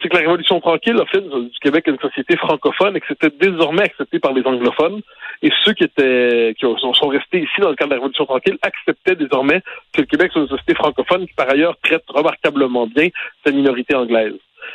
C'est 0.00 0.08
que 0.08 0.14
la 0.14 0.20
Révolution 0.20 0.60
tranquille 0.60 0.98
a 1.00 1.06
fait 1.06 1.20
du 1.20 1.58
Québec 1.62 1.86
une 1.86 1.98
société 1.98 2.36
francophone 2.36 2.96
et 2.96 3.00
que 3.00 3.06
c'était 3.08 3.30
désormais 3.30 3.84
accepté 3.84 4.18
par 4.18 4.32
les 4.32 4.42
anglophones. 4.44 5.00
Et 5.42 5.50
ceux 5.64 5.72
qui 5.72 5.84
étaient 5.84 6.54
qui 6.58 6.66
sont 6.66 7.08
restés 7.08 7.40
ici 7.40 7.60
dans 7.60 7.70
le 7.70 7.76
cadre 7.76 7.90
de 7.90 7.94
la 7.94 8.00
Révolution 8.00 8.26
tranquille 8.26 8.58
acceptaient 8.62 9.16
désormais 9.16 9.62
que 9.92 10.02
le 10.02 10.06
Québec 10.06 10.32
soit 10.32 10.42
une 10.42 10.48
société 10.48 10.74
francophone 10.74 11.26
qui 11.26 11.34
par 11.34 11.50
ailleurs 11.50 11.76
traite 11.82 12.04
remarquablement 12.08 12.86
bien 12.86 13.08
sa 13.44 13.52
minorité 13.52 13.94
anglaise. 13.94 14.34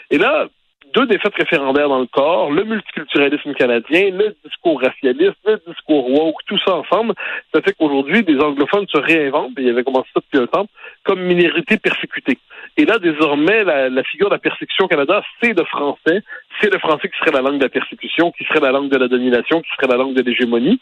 Et 0.10 0.18
là, 0.18 0.48
deux 0.94 1.06
défaites 1.08 1.36
référendaires 1.36 1.90
dans 1.90 2.00
le 2.00 2.08
corps, 2.08 2.52
le 2.52 2.64
multiculturalisme 2.64 3.54
canadien, 3.54 4.12
le 4.12 4.36
discours 4.46 4.82
racialiste, 4.82 5.38
le 5.46 5.62
discours 5.68 6.10
woke, 6.10 6.44
tout 6.46 6.60
ça 6.66 6.76
ensemble, 6.76 7.14
ça 7.54 7.62
fait 7.62 7.74
qu'aujourd'hui, 7.74 8.24
des 8.24 8.40
anglophones 8.40 8.88
se 8.88 8.98
réinventent, 8.98 9.58
et 9.58 9.62
il 9.62 9.68
y 9.68 9.70
avait 9.70 9.84
commencé 9.84 10.10
ça 10.14 10.22
depuis 10.22 10.44
un 10.44 10.48
temps, 10.48 10.68
comme 11.04 11.22
minorité 11.22 11.78
persécutée. 11.78 12.38
Et 12.78 12.86
là, 12.86 13.00
désormais, 13.00 13.64
la, 13.64 13.90
la 13.90 14.04
figure 14.04 14.30
de 14.30 14.36
la 14.36 14.40
persécution 14.40 14.86
au 14.86 14.88
Canada, 14.88 15.24
c'est 15.42 15.58
le 15.58 15.66
français, 15.66 16.24
c'est 16.60 16.72
le 16.72 16.80
français 16.80 17.10
qui 17.10 17.18
serait 17.20 17.32
la 17.32 17.42
langue 17.42 17.58
de 17.58 17.64
la 17.64 17.70
persécution, 17.70 18.32
qui 18.32 18.44
serait 18.46 18.60
la 18.60 18.72
langue 18.72 18.90
de 18.90 18.98
la 18.98 19.08
domination, 19.08 19.62
qui 19.62 19.70
serait 19.76 19.92
la 19.92 19.98
langue 19.98 20.14
de 20.14 20.22
l'hégémonie. 20.22 20.80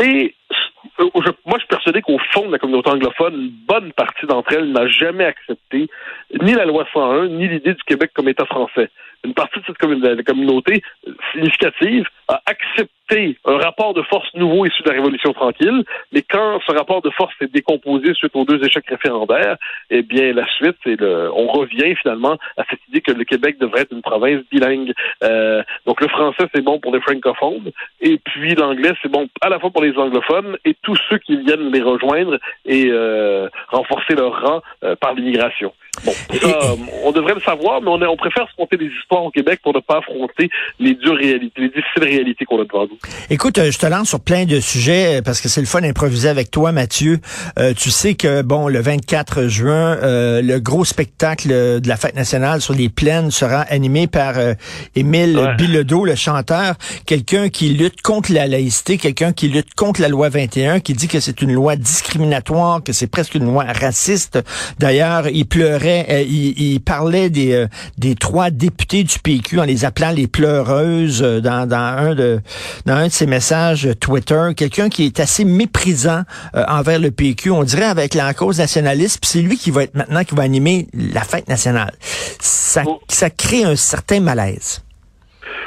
Et 0.00 0.34
moi, 0.98 1.56
je 1.56 1.58
suis 1.58 1.68
persuadé 1.68 2.02
qu'au 2.02 2.18
fond 2.32 2.46
de 2.46 2.52
la 2.52 2.58
communauté 2.58 2.90
anglophone, 2.90 3.34
une 3.34 3.50
bonne 3.66 3.92
partie 3.92 4.26
d'entre 4.26 4.52
elles 4.52 4.70
n'a 4.72 4.86
jamais 4.88 5.24
accepté 5.24 5.88
ni 6.42 6.52
la 6.52 6.64
loi 6.64 6.86
101, 6.92 7.28
ni 7.28 7.48
l'idée 7.48 7.74
du 7.74 7.82
Québec 7.84 8.10
comme 8.14 8.28
État 8.28 8.46
français. 8.46 8.90
Une 9.24 9.34
partie 9.34 9.58
de 9.58 9.64
cette 9.66 9.78
communauté 9.78 10.82
euh, 11.06 11.12
significative 11.32 12.06
a 12.28 12.40
accepté 12.46 13.38
un 13.44 13.56
rapport 13.56 13.94
de 13.94 14.02
force 14.02 14.28
nouveau 14.34 14.66
issu 14.66 14.82
de 14.82 14.90
la 14.90 14.96
Révolution 14.96 15.32
tranquille, 15.32 15.82
mais 16.12 16.22
quand 16.22 16.60
ce 16.66 16.72
rapport 16.72 17.02
de 17.02 17.10
force 17.10 17.34
est 17.40 17.52
décomposé 17.52 18.12
suite 18.14 18.36
aux 18.36 18.44
deux 18.44 18.62
échecs 18.64 18.86
référendaires, 18.86 19.56
eh 19.90 20.02
bien, 20.02 20.32
la 20.34 20.46
suite, 20.46 20.76
c'est 20.84 21.00
le, 21.00 21.30
on 21.32 21.46
revient 21.46 21.94
finalement 21.96 22.36
à 22.56 22.64
cette 22.68 22.80
idée 22.88 23.00
que 23.00 23.12
le 23.12 23.24
Québec 23.24 23.58
devrait 23.58 23.82
être 23.82 23.92
une 23.92 24.02
province 24.02 24.42
bilingue. 24.52 24.92
Euh, 25.24 25.62
donc, 25.86 26.00
le 26.00 26.08
français, 26.08 26.44
c'est 26.54 26.62
bon 26.62 26.78
pour 26.78 26.94
les 26.94 27.00
francophones, 27.00 27.72
et 28.00 28.18
puis 28.18 28.54
l'anglais, 28.54 28.92
c'est 29.02 29.10
bon 29.10 29.28
à 29.40 29.48
la 29.48 29.58
fois 29.58 29.70
pour 29.70 29.82
les 29.82 29.96
anglophones 29.96 30.58
tous 30.82 30.98
ceux 31.08 31.18
qui 31.18 31.36
viennent 31.36 31.70
les 31.72 31.82
rejoindre 31.82 32.38
et 32.64 32.88
euh, 32.90 33.48
renforcer 33.68 34.14
leur 34.14 34.40
rang 34.42 34.62
euh, 34.84 34.96
par 34.96 35.14
l'immigration. 35.14 35.72
Bon, 36.04 36.12
ça, 36.12 36.46
euh, 36.48 36.76
on 37.04 37.12
devrait 37.12 37.34
le 37.34 37.40
savoir, 37.40 37.80
mais 37.82 37.88
on, 37.88 38.00
est- 38.02 38.06
on 38.06 38.16
préfère 38.16 38.46
se 38.50 38.54
conter 38.56 38.76
des 38.76 38.90
histoires 39.00 39.24
au 39.24 39.30
Québec 39.30 39.60
pour 39.62 39.74
ne 39.74 39.80
pas 39.80 39.98
affronter 39.98 40.48
les 40.78 40.94
dures 40.94 41.16
réalités, 41.16 41.60
les 41.60 41.68
difficiles 41.68 42.02
réalités 42.04 42.44
qu'on 42.44 42.60
a 42.60 42.64
devant 42.64 42.84
nous. 42.84 42.98
Écoute, 43.30 43.58
euh, 43.58 43.70
je 43.70 43.78
te 43.78 43.86
lance 43.86 44.08
sur 44.08 44.20
plein 44.20 44.44
de 44.44 44.60
sujets 44.60 45.18
euh, 45.18 45.22
parce 45.22 45.40
que 45.40 45.48
c'est 45.48 45.60
le 45.60 45.66
fun 45.66 45.80
d'improviser 45.80 46.28
avec 46.28 46.50
toi, 46.50 46.72
Mathieu. 46.72 47.18
Euh, 47.58 47.72
tu 47.74 47.90
sais 47.90 48.14
que 48.14 48.42
bon, 48.42 48.68
le 48.68 48.80
24 48.80 49.48
juin, 49.48 49.96
euh, 50.02 50.40
le 50.42 50.58
gros 50.60 50.84
spectacle 50.84 51.48
de 51.48 51.88
la 51.88 51.96
fête 51.96 52.14
nationale 52.16 52.60
sur 52.60 52.74
les 52.74 52.88
plaines 52.88 53.30
sera 53.30 53.60
animé 53.62 54.06
par 54.06 54.38
euh, 54.38 54.54
Émile 54.94 55.38
Ouais. 55.38 55.54
Bilodeau, 55.56 56.04
le 56.04 56.14
chanteur, 56.14 56.74
quelqu'un 57.06 57.48
qui 57.48 57.68
lutte 57.70 58.02
contre 58.02 58.32
la 58.32 58.46
laïcité, 58.46 58.98
quelqu'un 58.98 59.32
qui 59.32 59.48
lutte 59.48 59.74
contre 59.74 60.00
la 60.00 60.08
loi 60.08 60.28
21, 60.28 60.80
qui 60.80 60.92
dit 60.94 61.06
que 61.08 61.20
c'est 61.20 61.42
une 61.42 61.52
loi 61.52 61.76
discriminatoire, 61.76 62.82
que 62.82 62.92
c'est 62.92 63.06
presque 63.06 63.34
une 63.34 63.44
loi 63.44 63.64
raciste. 63.64 64.38
D'ailleurs, 64.78 65.28
il 65.28 65.46
pleurait, 65.46 65.87
euh, 66.08 66.22
il, 66.22 66.58
il 66.60 66.80
parlait 66.80 67.30
des 67.30 67.52
euh, 67.52 67.66
des 67.98 68.14
trois 68.14 68.50
députés 68.50 69.04
du 69.04 69.18
PQ 69.18 69.60
en 69.60 69.64
les 69.64 69.84
appelant 69.84 70.10
les 70.10 70.26
pleureuses 70.26 71.22
euh, 71.22 71.40
dans, 71.40 71.68
dans 71.68 71.76
un 71.76 72.14
de 72.14 72.40
dans 72.86 72.94
un 72.94 73.06
de 73.08 73.12
ses 73.12 73.26
messages 73.26 73.88
Twitter, 74.00 74.48
quelqu'un 74.56 74.88
qui 74.88 75.04
est 75.04 75.20
assez 75.20 75.44
méprisant 75.44 76.22
euh, 76.54 76.64
envers 76.68 76.98
le 76.98 77.10
PQ, 77.10 77.50
on 77.50 77.62
dirait 77.64 77.84
avec 77.84 78.14
la 78.14 78.34
cause 78.34 78.58
nationaliste, 78.58 79.18
puis 79.20 79.30
c'est 79.30 79.40
lui 79.42 79.56
qui 79.56 79.70
va 79.70 79.84
être 79.84 79.94
maintenant 79.94 80.24
qui 80.24 80.34
va 80.34 80.42
animer 80.42 80.88
la 80.94 81.22
fête 81.22 81.48
nationale. 81.48 81.92
Ça, 82.40 82.82
Oh. 82.86 83.00
ça 83.08 83.28
crée 83.30 83.64
un 83.64 83.76
certain 83.76 84.20
malaise. 84.20 84.80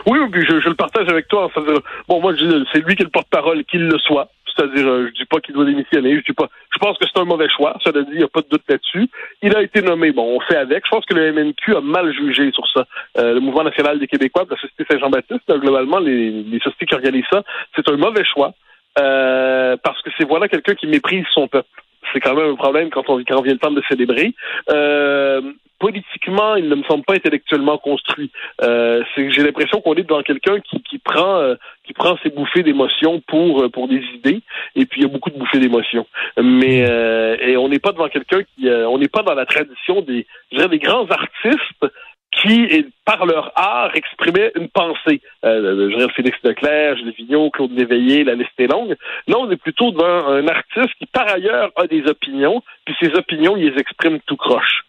Oui, 0.08 0.20
puis 0.32 0.46
je, 0.46 0.60
je 0.60 0.70
le 0.70 0.76
partage 0.76 1.08
avec 1.10 1.28
toi. 1.28 1.50
C'est-à-dire, 1.54 1.82
bon, 2.08 2.22
moi, 2.22 2.34
c'est 2.72 2.86
lui 2.86 2.96
qui 2.96 3.02
est 3.02 3.06
le 3.06 3.12
porte-parole, 3.12 3.64
qu'il 3.66 3.88
le 3.88 3.98
soit. 4.00 4.30
C'est-à-dire, 4.56 4.88
euh, 4.88 5.08
je 5.08 5.14
dis 5.14 5.26
pas 5.26 5.40
qu'il 5.40 5.54
doit 5.54 5.66
démissionner. 5.66 6.18
Je 6.18 6.24
dis 6.24 6.34
pas. 6.34 6.50
Je 6.74 6.80
pense 6.80 6.98
que 6.98 7.06
c'est 7.06 7.20
un 7.20 7.26
mauvais 7.26 7.48
choix. 7.50 7.78
Cela 7.84 8.02
dit, 8.04 8.12
il 8.12 8.18
n'y 8.18 8.24
a 8.24 8.28
pas 8.28 8.42
de 8.42 8.48
doute 8.50 8.64
là-dessus. 8.68 9.08
Il 9.42 9.56
a 9.56 9.62
été 9.62 9.82
nommé. 9.82 10.12
Bon, 10.12 10.36
on 10.36 10.40
fait 10.42 10.58
avec. 10.58 10.86
Je 10.86 10.90
pense 10.90 11.06
que 11.06 11.14
le 11.14 11.32
MNQ 11.32 11.76
a 11.76 11.82
mal 11.82 12.14
jugé 12.14 12.52
sur 12.52 12.68
ça. 12.68 12.86
Euh, 13.18 13.36
le 13.36 13.40
Mouvement 13.40 13.64
national 13.64 14.00
des 14.00 14.08
Québécois, 14.08 14.46
la 14.50 14.58
Société 14.58 14.86
Saint-Jean-Baptiste, 14.90 15.50
globalement, 15.50 16.00
les, 16.00 16.32
les 16.32 16.60
sociétés 16.60 16.86
qui 16.86 16.96
organisent 16.96 17.24
ça, 17.32 17.44
c'est 17.76 17.88
un 17.90 17.98
mauvais 17.98 18.26
choix 18.26 18.54
euh, 19.00 19.78
parce 19.84 20.02
que 20.02 20.10
c'est 20.18 20.28
voilà 20.28 20.48
quelqu'un 20.48 20.76
qui 20.76 20.88
méprise 20.88 21.26
son 21.34 21.48
peuple. 21.48 21.70
C'est 22.12 22.20
quand 22.20 22.36
même 22.36 22.52
un 22.52 22.56
problème 22.56 22.90
quand 22.90 23.08
on 23.10 23.24
quand 23.24 23.42
vient 23.42 23.54
le 23.54 23.60
temps 23.60 23.72
de 23.72 23.82
célébrer. 23.88 24.34
Euh, 24.70 25.42
politiquement, 25.82 26.56
il 26.56 26.70
ne 26.70 26.76
me 26.76 26.84
semble 26.84 27.04
pas 27.04 27.16
intellectuellement 27.16 27.80
construit. 27.80 28.32
Euh, 28.62 29.04
j'ai 29.18 29.44
l'impression 29.44 29.82
qu'on 29.82 29.96
est 29.96 30.04
devant 30.04 30.22
quelqu'un 30.22 30.60
qui, 30.60 30.82
qui 30.84 31.00
prend 31.00 31.38
euh, 31.38 31.56
qui 31.84 31.94
prend 31.94 32.18
ses 32.22 32.30
bouffées 32.30 32.62
d'émotions 32.62 33.20
pour 33.28 33.64
euh, 33.64 33.70
pour 33.70 33.88
des 33.88 34.02
idées 34.16 34.42
et 34.76 34.86
puis 34.86 35.02
il 35.02 35.04
y 35.04 35.10
a 35.10 35.10
beaucoup 35.10 35.32
de 35.32 35.40
bouffées 35.40 35.60
d'émotions. 35.60 36.06
Mais 36.38 36.86
euh, 36.88 37.36
et 37.42 37.58
on 37.58 37.68
n'est 37.68 37.80
pas 37.80 37.94
devant 37.94 38.10
quelqu'un 38.10 38.42
qui 38.44 38.70
euh, 38.70 38.88
on 38.88 39.00
n'est 39.00 39.08
pas 39.08 39.24
dans 39.24 39.34
la 39.34 39.48
tradition 39.48 40.02
des 40.02 40.28
je 40.52 40.58
dirais 40.58 40.70
des 40.70 40.80
grands 40.80 41.08
artistes 41.08 41.86
qui, 42.32 42.86
par 43.04 43.26
leur 43.26 43.52
art, 43.56 43.92
exprimaient 43.94 44.52
une 44.56 44.70
pensée. 44.70 45.22
Euh, 45.44 45.90
je 45.90 45.98
dirais 45.98 46.12
Félix 46.16 46.38
Leclerc, 46.44 46.96
Gilles 46.96 47.14
Vigneault, 47.18 47.50
Claude 47.50 47.78
Léveillé, 47.78 48.24
la 48.24 48.36
liste 48.36 48.58
est 48.58 48.72
longue. 48.72 48.96
Là, 49.28 49.36
on 49.38 49.52
est 49.52 49.58
plutôt 49.58 49.92
devant 49.92 50.28
un 50.28 50.48
artiste 50.48 50.94
qui, 50.98 51.08
par 51.08 51.30
ailleurs, 51.30 51.72
a 51.76 51.88
des 51.88 52.06
opinions, 52.08 52.64
puis 52.86 52.96
ses 53.02 53.14
opinions, 53.16 53.58
il 53.58 53.72
les 53.72 53.80
exprime 53.80 54.20
tout 54.26 54.38
croche. 54.38 54.86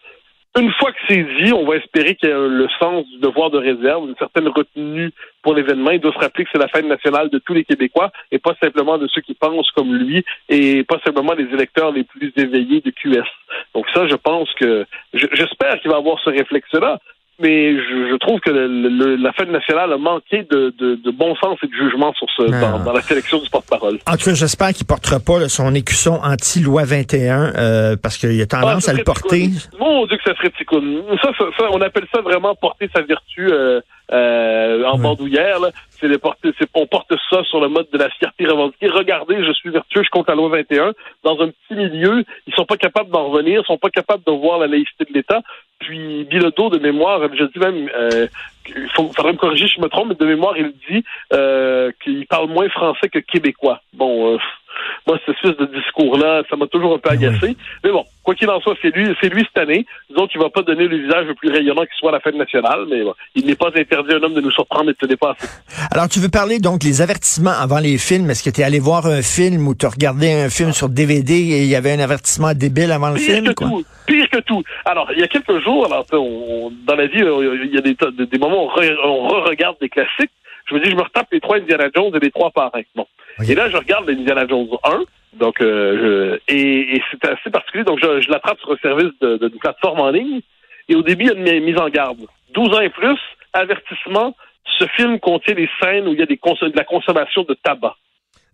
Une 0.55 0.71
fois 0.73 0.91
que 0.91 0.99
c'est 1.07 1.23
dit, 1.41 1.51
on 1.51 1.65
va 1.65 1.77
espérer 1.77 2.13
qu'il 2.15 2.29
y 2.29 2.31
a 2.31 2.37
le 2.37 2.67
sens 2.79 3.07
du 3.07 3.17
devoir 3.17 3.49
de 3.49 3.57
réserve, 3.57 4.07
une 4.07 4.15
certaine 4.17 4.47
retenue 4.49 5.09
pour 5.41 5.55
l'événement. 5.55 5.89
Il 5.89 5.99
doit 5.99 6.13
se 6.13 6.19
rappeler 6.19 6.43
que 6.43 6.51
c'est 6.53 6.59
la 6.59 6.67
fête 6.67 6.85
nationale 6.85 7.29
de 7.31 7.39
tous 7.39 7.55
les 7.55 7.63
Québécois 7.63 8.11
et 8.31 8.37
pas 8.37 8.55
simplement 8.61 8.99
de 8.99 9.07
ceux 9.07 9.21
qui 9.21 9.33
pensent 9.33 9.71
comme 9.71 9.95
lui 9.95 10.23
et 10.49 10.83
pas 10.83 10.99
simplement 11.03 11.33
les 11.33 11.45
électeurs 11.45 11.91
les 11.91 12.03
plus 12.03 12.31
éveillés 12.37 12.81
de 12.81 12.91
QS. 12.91 13.25
Donc 13.73 13.87
ça, 13.95 14.07
je 14.07 14.15
pense 14.15 14.47
que 14.53 14.85
je- 15.15 15.25
j'espère 15.33 15.79
qu'il 15.81 15.89
va 15.89 15.97
avoir 15.97 16.19
ce 16.23 16.29
réflexe-là. 16.29 16.99
Mais 17.39 17.73
je, 17.73 18.09
je 18.11 18.17
trouve 18.17 18.39
que 18.41 18.51
le- 18.51 18.67
le- 18.67 19.15
la 19.15 19.33
fête 19.33 19.49
nationale 19.49 19.91
a 19.91 19.97
manqué 19.97 20.43
de, 20.49 20.73
de- 20.77 20.95
de 20.95 21.11
bon 21.11 21.35
sens 21.35 21.57
et 21.63 21.67
de 21.67 21.73
jugement 21.73 22.13
sur 22.13 22.27
ce, 22.37 22.43
dans, 22.43 22.79
dans 22.83 22.93
la 22.93 23.01
sélection 23.01 23.39
du 23.39 23.49
porte-parole. 23.49 23.97
En 24.07 24.15
tout 24.17 24.25
cas, 24.25 24.33
j'espère 24.35 24.69
qu'il 24.69 24.85
portera 24.85 25.19
pas 25.19 25.39
là, 25.39 25.49
son 25.49 25.73
écusson 25.73 26.19
anti-loi 26.23 26.83
21 26.85 27.53
euh, 27.55 27.95
parce 28.01 28.17
qu'il 28.17 28.39
a 28.39 28.45
tendance 28.45 28.75
Ah, 28.75 28.81
ça 28.81 28.91
à 28.91 28.93
le 28.93 29.03
porter. 29.03 29.49
Mon 29.79 30.05
Dieu 30.05 30.17
que 30.17 30.23
ça 30.29 30.35
serait 30.37 30.51
ticoune. 30.51 31.01
Ça, 31.23 31.31
ça, 31.37 31.45
ça, 31.57 31.65
on 31.71 31.81
appelle 31.81 32.05
ça 32.13 32.21
vraiment 32.21 32.53
porter 32.55 32.87
sa 32.95 33.01
vertu 33.01 33.47
euh, 33.51 33.81
euh, 34.13 34.83
en 34.85 34.97
Ouais. 34.97 35.03
bandoulière. 35.03 35.59
là. 35.59 35.71
C'est 35.89 36.07
de 36.07 36.17
porter, 36.17 36.51
c'est, 36.59 36.67
on 36.73 36.85
porte 36.85 37.13
ça 37.29 37.43
sur 37.45 37.59
le 37.61 37.67
mode 37.69 37.87
de 37.91 37.97
la 37.97 38.09
fierté 38.09 38.45
revendiquée. 38.45 38.87
Regardez, 38.89 39.43
je 39.45 39.51
suis 39.53 39.69
vertueux, 39.69 40.03
je 40.03 40.09
compte 40.09 40.27
la 40.27 40.35
loi 40.35 40.49
21. 40.49 40.93
Dans 41.23 41.39
un 41.41 41.47
petit 41.49 41.75
milieu, 41.75 42.23
ils 42.47 42.53
sont 42.53 42.65
pas 42.65 42.77
capables 42.77 43.09
d'en 43.09 43.29
revenir, 43.29 43.61
ils 43.61 43.65
sont 43.65 43.77
pas 43.77 43.89
capables 43.89 44.23
de 44.25 44.31
voir 44.31 44.59
la 44.59 44.67
laïcité 44.67 45.05
de 45.05 45.13
l'État. 45.13 45.41
Puis 45.79 46.25
Bilodeau, 46.25 46.69
de 46.69 46.79
mémoire, 46.79 47.21
je 47.33 47.43
dis 47.45 47.59
même, 47.59 47.89
euh, 47.95 48.27
il 48.69 48.89
faut, 48.95 49.11
faudrait 49.15 49.33
me 49.33 49.37
corriger 49.37 49.67
si 49.67 49.75
je 49.75 49.81
me 49.81 49.87
trompe, 49.89 50.09
mais 50.09 50.15
de 50.15 50.25
mémoire, 50.25 50.57
il 50.57 50.73
dit 50.89 51.03
euh, 51.33 51.91
qu'il 52.03 52.25
parle 52.27 52.49
moins 52.49 52.69
français 52.69 53.09
que 53.09 53.19
québécois. 53.19 53.81
Bon, 53.93 54.33
euh, 54.33 54.37
moi, 55.07 55.19
cette 55.25 55.35
espèce 55.35 55.57
de 55.57 55.65
discours-là, 55.75 56.43
ça 56.49 56.55
m'a 56.55 56.67
toujours 56.67 56.93
un 56.95 56.97
peu 56.99 57.09
agacé. 57.09 57.55
Mais 57.83 57.91
bon, 57.91 58.03
quoi 58.23 58.35
qu'il 58.35 58.49
en 58.49 58.59
soit, 58.61 58.75
c'est 58.81 58.95
lui, 58.95 59.13
c'est 59.21 59.29
lui 59.29 59.43
cette 59.43 59.61
année. 59.63 59.85
Disons 60.09 60.27
qu'il 60.27 60.39
va 60.39 60.49
pas 60.49 60.61
donner 60.61 60.87
le 60.87 60.97
visage 60.97 61.25
le 61.27 61.35
plus 61.35 61.49
rayonnant 61.51 61.83
qui 61.83 61.97
soit 61.99 62.09
à 62.09 62.13
la 62.13 62.19
fête 62.19 62.35
nationale, 62.35 62.85
mais 62.89 63.03
bon, 63.03 63.13
il 63.35 63.45
n'est 63.45 63.55
pas 63.55 63.67
interdit 63.67 64.13
à 64.13 64.17
un 64.17 64.23
homme 64.23 64.33
de 64.33 64.41
nous 64.41 64.51
surprendre 64.51 64.89
et 64.89 64.93
de 64.93 64.97
se 65.01 65.05
dépasser. 65.05 65.47
Alors, 65.91 66.07
tu 66.07 66.19
veux 66.19 66.29
parler 66.29 66.59
donc 66.59 66.79
des 66.79 67.01
avertissements 67.01 67.51
avant 67.51 67.79
les 67.79 67.97
films? 67.97 68.29
Est-ce 68.29 68.43
que 68.43 68.49
tu 68.49 68.61
es 68.61 68.63
allé 68.63 68.79
voir 68.79 69.05
un 69.05 69.21
film 69.21 69.67
ou 69.67 69.75
tu 69.75 69.85
as 69.85 69.89
regardé 69.89 70.31
un 70.31 70.49
film 70.49 70.71
sur 70.71 70.89
DVD 70.89 71.33
et 71.33 71.61
il 71.63 71.67
y 71.69 71.75
avait 71.75 71.91
un 71.91 71.99
avertissement 71.99 72.53
débile 72.53 72.91
avant 72.91 73.09
le 73.09 73.15
Pire 73.15 73.25
film? 73.35 73.47
que 73.49 73.53
quoi? 73.53 73.67
tout, 73.67 73.83
pire 74.07 74.29
que 74.29 74.39
tout. 74.39 74.63
Alors, 74.85 75.09
il 75.13 75.19
y 75.19 75.23
a 75.23 75.27
quelques 75.27 75.59
jours, 75.63 75.85
alors, 75.85 76.05
on- 76.13 76.17
on- 76.17 76.71
dans 76.87 76.95
la 76.95 77.07
vie, 77.07 77.21
euh, 77.21 77.59
il 77.65 77.73
y 77.73 77.77
a 77.77 77.81
des, 77.81 77.95
des 78.25 78.37
moments 78.37 78.65
où 78.65 78.69
on 78.69 78.79
re- 78.79 78.97
on 79.05 79.27
re-regarde 79.27 79.75
des 79.81 79.89
classiques. 79.89 80.31
Je 80.73 80.79
me 80.79 80.83
dis, 80.83 80.89
je 80.89 80.95
me 80.95 81.03
retape 81.03 81.27
les 81.31 81.39
trois 81.39 81.57
Indiana 81.57 81.87
Jones 81.95 82.15
et 82.15 82.19
les 82.19 82.31
trois 82.31 82.49
parrains. 82.49 82.81
Bon. 82.95 83.05
Et 83.47 83.53
là, 83.53 83.69
je 83.69 83.77
regarde 83.77 84.09
l'Indiana 84.09 84.47
Jones 84.47 84.67
1. 84.83 85.03
Donc, 85.33 85.61
euh, 85.61 86.39
je- 86.47 86.53
et, 86.53 86.95
et 86.95 87.03
c'est 87.11 87.23
assez 87.29 87.51
particulier. 87.51 87.83
Donc, 87.83 87.99
je, 88.01 88.21
je 88.21 88.29
l'attrape 88.31 88.59
sur 88.59 88.71
un 88.71 88.77
service 88.77 89.11
de- 89.21 89.37
plateforme 89.59 89.99
en 89.99 90.09
ligne. 90.09 90.41
Et 90.89 90.95
au 90.95 91.03
début, 91.03 91.25
il 91.25 91.27
y 91.27 91.31
a 91.31 91.35
une 91.53 91.53
mi- 91.61 91.61
mise 91.71 91.79
en 91.79 91.89
garde. 91.89 92.25
12 92.55 92.73
ans 92.75 92.81
et 92.81 92.89
plus, 92.89 93.19
avertissement, 93.53 94.35
ce 94.79 94.85
film 94.95 95.19
contient 95.19 95.53
des 95.53 95.69
scènes 95.81 96.07
où 96.07 96.13
il 96.13 96.19
y 96.19 96.23
a 96.23 96.25
des 96.25 96.37
de 96.71 96.77
la 96.77 96.83
consommation 96.83 97.43
de 97.43 97.53
tabac. 97.63 97.95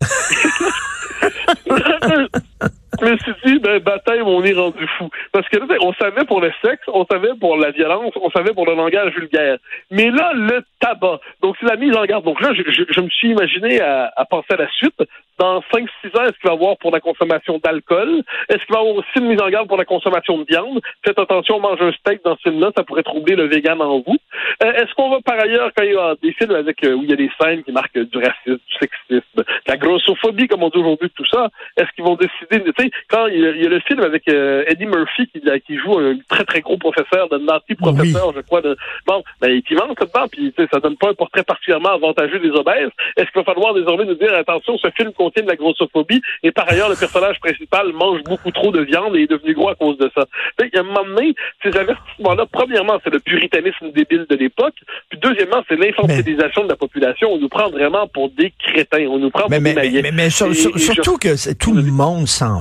Je 3.00 3.06
me 3.06 3.16
suis 3.18 3.32
dit, 3.44 3.58
ben, 3.60 3.78
baptême, 3.78 4.26
on 4.26 4.44
est 4.44 4.52
rendu 4.52 4.86
fou. 4.98 5.08
Parce 5.32 5.48
que 5.48 5.58
là, 5.58 5.64
on 5.80 5.92
savait 5.94 6.24
pour 6.24 6.40
le 6.40 6.52
sexe, 6.62 6.82
on 6.88 7.06
savait 7.06 7.34
pour 7.40 7.56
la 7.56 7.70
violence, 7.70 8.12
on 8.20 8.30
savait 8.30 8.52
pour 8.52 8.66
le 8.66 8.74
langage 8.74 9.14
vulgaire. 9.14 9.56
Mais 9.90 10.10
là, 10.10 10.32
le 10.34 10.62
tabac. 10.80 11.20
Donc, 11.40 11.56
c'est 11.60 11.66
la 11.66 11.76
mise 11.76 11.96
en 11.96 12.04
garde. 12.04 12.24
Donc 12.24 12.40
là, 12.40 12.52
je, 12.52 13.00
me 13.00 13.08
suis 13.08 13.30
imaginé 13.30 13.80
à, 13.80 14.12
à 14.16 14.24
penser 14.24 14.52
à 14.52 14.56
la 14.56 14.68
suite. 14.70 15.02
Dans 15.38 15.60
5-6 15.72 15.80
ans, 16.18 16.24
est-ce 16.24 16.38
qu'il 16.38 16.48
va 16.48 16.52
y 16.52 16.56
avoir 16.56 16.76
pour 16.76 16.90
la 16.90 17.00
consommation 17.00 17.58
d'alcool? 17.64 18.22
Est-ce 18.50 18.58
qu'il 18.66 18.74
va 18.74 18.80
y 18.80 18.82
avoir 18.82 18.96
aussi 18.96 19.08
une 19.16 19.28
mise 19.28 19.40
en 19.40 19.48
garde 19.48 19.68
pour 19.68 19.78
la 19.78 19.86
consommation 19.86 20.36
de 20.36 20.44
viande? 20.44 20.82
Faites 21.02 21.18
attention, 21.18 21.56
on 21.56 21.60
mange 21.60 21.80
un 21.80 21.92
steak 21.92 22.22
dans 22.22 22.36
ce 22.36 22.50
film-là, 22.50 22.72
ça 22.76 22.84
pourrait 22.84 23.02
troubler 23.02 23.36
le 23.36 23.46
vegan 23.46 23.80
en 23.80 24.00
vous. 24.00 24.18
Euh, 24.62 24.72
est-ce 24.72 24.92
qu'on 24.94 25.08
va 25.08 25.20
par 25.22 25.40
ailleurs, 25.40 25.70
quand 25.74 25.82
il 25.82 25.92
y 25.92 25.96
a 25.96 26.14
des 26.22 26.32
films 26.34 26.54
avec 26.54 26.84
euh, 26.84 26.92
où 26.92 27.04
il 27.04 27.10
y 27.10 27.14
a 27.14 27.16
des 27.16 27.30
scènes 27.40 27.62
qui 27.62 27.72
marquent 27.72 27.98
du 27.98 28.18
racisme, 28.18 28.58
du 28.58 28.76
sexisme, 28.78 29.22
de 29.36 29.44
la 29.66 29.78
grossophobie, 29.78 30.46
comme 30.46 30.62
on 30.62 30.68
dit 30.68 30.78
aujourd'hui, 30.78 31.08
tout 31.16 31.26
ça, 31.26 31.48
est-ce 31.78 31.88
qu'ils 31.94 32.04
vont 32.04 32.16
décider, 32.16 32.62
tu 32.62 32.84
sais, 32.84 32.89
quand 33.08 33.26
il 33.26 33.40
y, 33.40 33.46
a, 33.46 33.50
il 33.50 33.62
y 33.62 33.66
a 33.66 33.68
le 33.68 33.80
film 33.80 34.00
avec 34.00 34.28
euh, 34.28 34.64
Eddie 34.66 34.86
Murphy 34.86 35.28
qui, 35.28 35.40
qui 35.66 35.78
joue 35.78 35.98
un 35.98 36.16
très 36.28 36.44
très 36.44 36.60
gros 36.60 36.76
professeur, 36.78 37.28
de 37.28 37.38
naughty 37.38 37.74
professeur, 37.74 38.32
je 38.34 38.40
crois, 38.40 38.60
de 38.62 38.76
bon, 39.06 39.22
ben, 39.40 39.50
il 39.68 39.76
manque 39.76 40.00
là-dedans, 40.00 40.26
puis 40.30 40.52
ça 40.72 40.80
donne 40.80 40.96
pas 40.96 41.10
un 41.10 41.14
portrait 41.14 41.42
particulièrement 41.42 41.90
avantageux 41.90 42.38
des 42.40 42.50
obèses. 42.50 42.90
Est-ce 43.16 43.26
qu'il 43.30 43.40
va 43.40 43.44
falloir 43.44 43.74
désormais 43.74 44.04
nous 44.04 44.14
dire 44.14 44.34
attention, 44.34 44.76
ce 44.78 44.88
film 44.96 45.12
contient 45.12 45.42
de 45.42 45.48
la 45.48 45.56
grossophobie. 45.56 46.20
Et 46.42 46.50
par 46.52 46.68
ailleurs, 46.70 46.88
le 46.88 46.96
personnage 46.96 47.38
principal 47.40 47.92
mange 47.92 48.22
beaucoup 48.24 48.50
trop 48.50 48.70
de 48.70 48.80
viande 48.82 49.16
et 49.16 49.22
est 49.22 49.30
devenu 49.30 49.54
gros 49.54 49.68
à 49.70 49.74
cause 49.74 49.98
de 49.98 50.10
ça? 50.14 50.24
Il 50.60 50.70
y 50.72 50.76
a 50.76 50.80
un 50.80 50.84
moment 50.84 51.04
donné, 51.04 51.34
ces 51.62 51.76
avertissements-là, 51.76 52.46
premièrement, 52.50 52.98
c'est 53.04 53.12
le 53.12 53.20
puritanisme 53.20 53.90
débile 53.92 54.26
de 54.28 54.36
l'époque. 54.36 54.74
Puis 55.08 55.18
deuxièmement, 55.20 55.62
c'est 55.68 55.76
l'infantilisation 55.76 56.64
de 56.64 56.68
la 56.68 56.76
population. 56.76 57.28
On 57.32 57.38
nous 57.38 57.48
prend 57.48 57.68
vraiment 57.70 58.06
pour 58.08 58.30
des 58.30 58.52
crétins. 58.58 59.06
On 59.08 59.18
nous 59.18 59.30
prend 59.30 59.46
Mais, 59.48 59.56
pour 59.56 59.62
mais, 59.64 59.70
des 59.70 59.74
mais, 59.74 59.82
maillets. 59.88 60.02
mais- 60.02 60.12
mais 60.12 60.30
sur- 60.30 60.48
Et- 60.48 60.54
sur- 60.54 60.70
et 60.70 60.78
je- 60.78 60.92
surtout 60.92 61.16
que 61.18 61.36
c'est- 61.36 61.54
tout 61.58 61.72
le 61.74 61.82
monde 61.82 62.26
s'en 62.26 62.60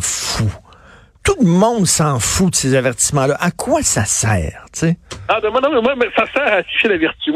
Tout 1.24 1.36
le 1.42 1.48
monde 1.48 1.86
s'en 1.86 2.20
fout 2.20 2.52
de 2.52 2.56
ces 2.56 2.76
avertissements-là. 2.76 3.36
À 3.40 3.52
quoi 3.52 3.82
ça 3.84 4.06
sert, 4.06 4.66
tu 4.74 4.80
sais? 4.80 4.98
Ah, 5.28 5.40
ben, 5.42 5.52
non, 5.52 5.82
mais 5.96 6.10
ça 6.16 6.26
sert 6.34 6.42
à 6.42 6.58
afficher 6.58 6.88
la 6.88 6.98
vertu. 6.98 7.32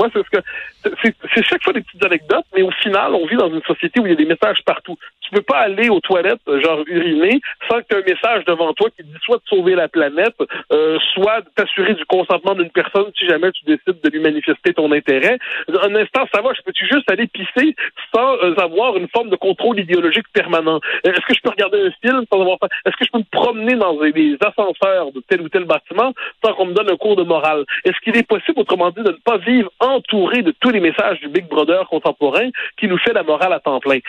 C'est 1.04 1.16
c'est 1.36 1.44
chaque 1.44 1.64
fois 1.64 1.74
des 1.74 1.82
petites 1.82 2.04
anecdotes, 2.04 2.46
mais 2.56 2.64
au 2.64 2.72
final, 2.72 3.14
on 3.14 3.28
vit 3.28 3.36
dans 3.36 3.50
une 3.50 3.62
société 3.62 4.00
où 4.00 4.08
il 4.08 4.10
y 4.10 4.14
a 4.14 4.16
des 4.16 4.26
messages 4.26 4.64
partout. 4.66 4.98
Tu 5.24 5.32
peux 5.32 5.42
pas 5.42 5.60
aller 5.60 5.90
aux 5.90 6.00
toilettes, 6.00 6.42
genre 6.64 6.84
uriner, 6.88 7.40
sans 7.70 7.80
que 7.82 7.96
un 7.96 8.02
message 8.02 8.46
devant 8.46 8.74
toi 8.74 8.90
qui 8.96 9.04
dit 9.04 9.14
soit 9.24 9.38
de 9.38 9.44
sauver 9.48 9.76
la 9.76 9.88
planète, 9.88 10.36
euh, 10.72 10.98
soit 11.14 11.42
de 11.42 11.48
t'assurer 11.56 11.94
du 11.94 12.06
consentement 12.06 12.56
d'une 12.56 12.70
personne 12.70 13.06
si 13.18 13.26
jamais 13.28 13.52
tu 13.52 13.66
décides 13.66 14.02
de 14.04 14.10
lui 14.10 14.20
manifester 14.20 14.74
ton 14.74 14.92
intérêt. 14.92 15.38
Un 15.70 15.96
instant, 15.96 16.28
ça 16.34 16.42
va, 16.42 16.52
je 16.56 16.62
peux-tu 16.64 16.86
juste 16.92 17.10
aller 17.10 17.28
pisser 17.28 17.76
sans 18.14 18.36
euh, 18.44 18.54
avoir 18.60 18.98
une 18.98 19.08
forme 19.10 19.30
de 19.30 19.36
contrôle 19.36 19.80
idéologique 19.80 20.26
permanent? 20.34 20.80
Euh, 21.06 21.12
Est-ce 21.12 21.26
que 21.26 21.34
je 21.36 21.42
peux 21.42 21.50
regarder 21.50 21.80
un 21.88 21.92
film 22.02 22.24
sans 22.32 22.42
avoir. 22.42 22.58
Est-ce 22.86 22.96
que 22.98 23.06
je 23.06 23.12
peux 23.12 23.20
me 23.20 23.32
promener 23.32 23.76
dans 23.76 23.94
des- 23.96 24.38
ascenseurs 24.46 25.12
de 25.12 25.22
tel 25.28 25.42
ou 25.42 25.50
tel 25.50 25.66
bâtiment 25.66 26.14
sans 26.44 26.54
qu'on 26.54 26.66
me 26.66 26.74
donne 26.74 26.92
un 26.92 26.98
cours 26.98 27.16
de 27.16 27.24
morale? 27.24 27.64
Est-ce 27.86 28.00
qu'il 28.04 28.16
est 28.18 28.28
possible, 28.28 28.60
autrement 28.60 28.90
dit, 28.92 29.04
de 29.04 29.12
ne 29.12 29.18
pas 29.24 29.38
vivre 29.38 29.72
entouré 29.80 30.42
de 30.42 30.54
tous 30.60 30.70
les 30.70 30.80
messages 30.80 31.20
du 31.22 31.28
Big 31.30 31.48
Brother 31.48 31.88
contemporain 31.88 32.50
qui 32.78 32.88
nous 32.88 32.98
fait 32.98 33.14
la 33.14 33.24
morale 33.24 33.54
à 33.54 33.60
temps 33.60 33.80
plein? 33.80 34.00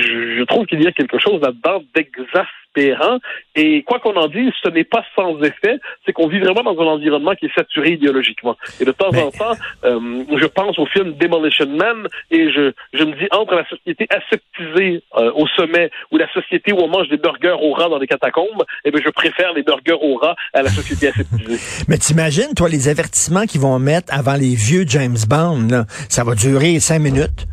Je, 0.00 0.44
trouve 0.44 0.66
qu'il 0.66 0.82
y 0.82 0.86
a 0.86 0.92
quelque 0.92 1.18
chose 1.18 1.40
là-dedans 1.40 1.82
d'exaspérant. 1.94 3.18
Et 3.56 3.82
quoi 3.82 3.98
qu'on 3.98 4.14
en 4.14 4.28
dise, 4.28 4.52
ce 4.62 4.68
n'est 4.68 4.84
pas 4.84 5.04
sans 5.16 5.40
effet. 5.42 5.78
C'est 6.06 6.12
qu'on 6.12 6.28
vit 6.28 6.38
vraiment 6.38 6.62
dans 6.62 6.80
un 6.80 6.86
environnement 6.86 7.34
qui 7.34 7.46
est 7.46 7.54
saturé 7.54 7.92
idéologiquement. 7.92 8.56
Et 8.80 8.84
de 8.84 8.92
temps 8.92 9.10
Mais- 9.12 9.22
en 9.22 9.30
temps, 9.30 9.54
euh, 9.84 10.24
je 10.36 10.46
pense 10.46 10.78
au 10.78 10.86
film 10.86 11.14
Demolition 11.14 11.66
Man 11.66 12.06
et 12.30 12.50
je, 12.52 12.72
je 12.92 13.04
me 13.04 13.12
dis 13.18 13.26
entre 13.32 13.54
la 13.54 13.66
société 13.68 14.06
aseptisée 14.10 15.02
euh, 15.16 15.32
au 15.34 15.46
sommet 15.48 15.90
ou 16.10 16.16
la 16.16 16.32
société 16.32 16.72
où 16.72 16.78
on 16.78 16.88
mange 16.88 17.08
des 17.08 17.16
burgers 17.16 17.56
au 17.60 17.72
rat 17.72 17.88
dans 17.88 17.98
les 17.98 18.06
catacombes, 18.06 18.64
eh 18.84 18.90
bien, 18.90 19.00
je 19.04 19.10
préfère 19.10 19.52
les 19.52 19.62
burgers 19.62 19.98
au 20.00 20.14
rat 20.16 20.36
à 20.52 20.62
la 20.62 20.70
société 20.70 21.08
aseptisée. 21.08 21.58
Mais 21.88 21.98
t'imagines, 21.98 22.54
toi, 22.56 22.68
les 22.68 22.88
avertissements 22.88 23.46
qu'ils 23.46 23.60
vont 23.60 23.78
mettre 23.78 24.12
avant 24.16 24.34
les 24.34 24.54
vieux 24.54 24.84
James 24.86 25.16
Bond, 25.28 25.68
là, 25.70 25.84
ça 26.08 26.24
va 26.24 26.34
durer 26.34 26.78
cinq 26.78 27.00
minutes. 27.00 27.46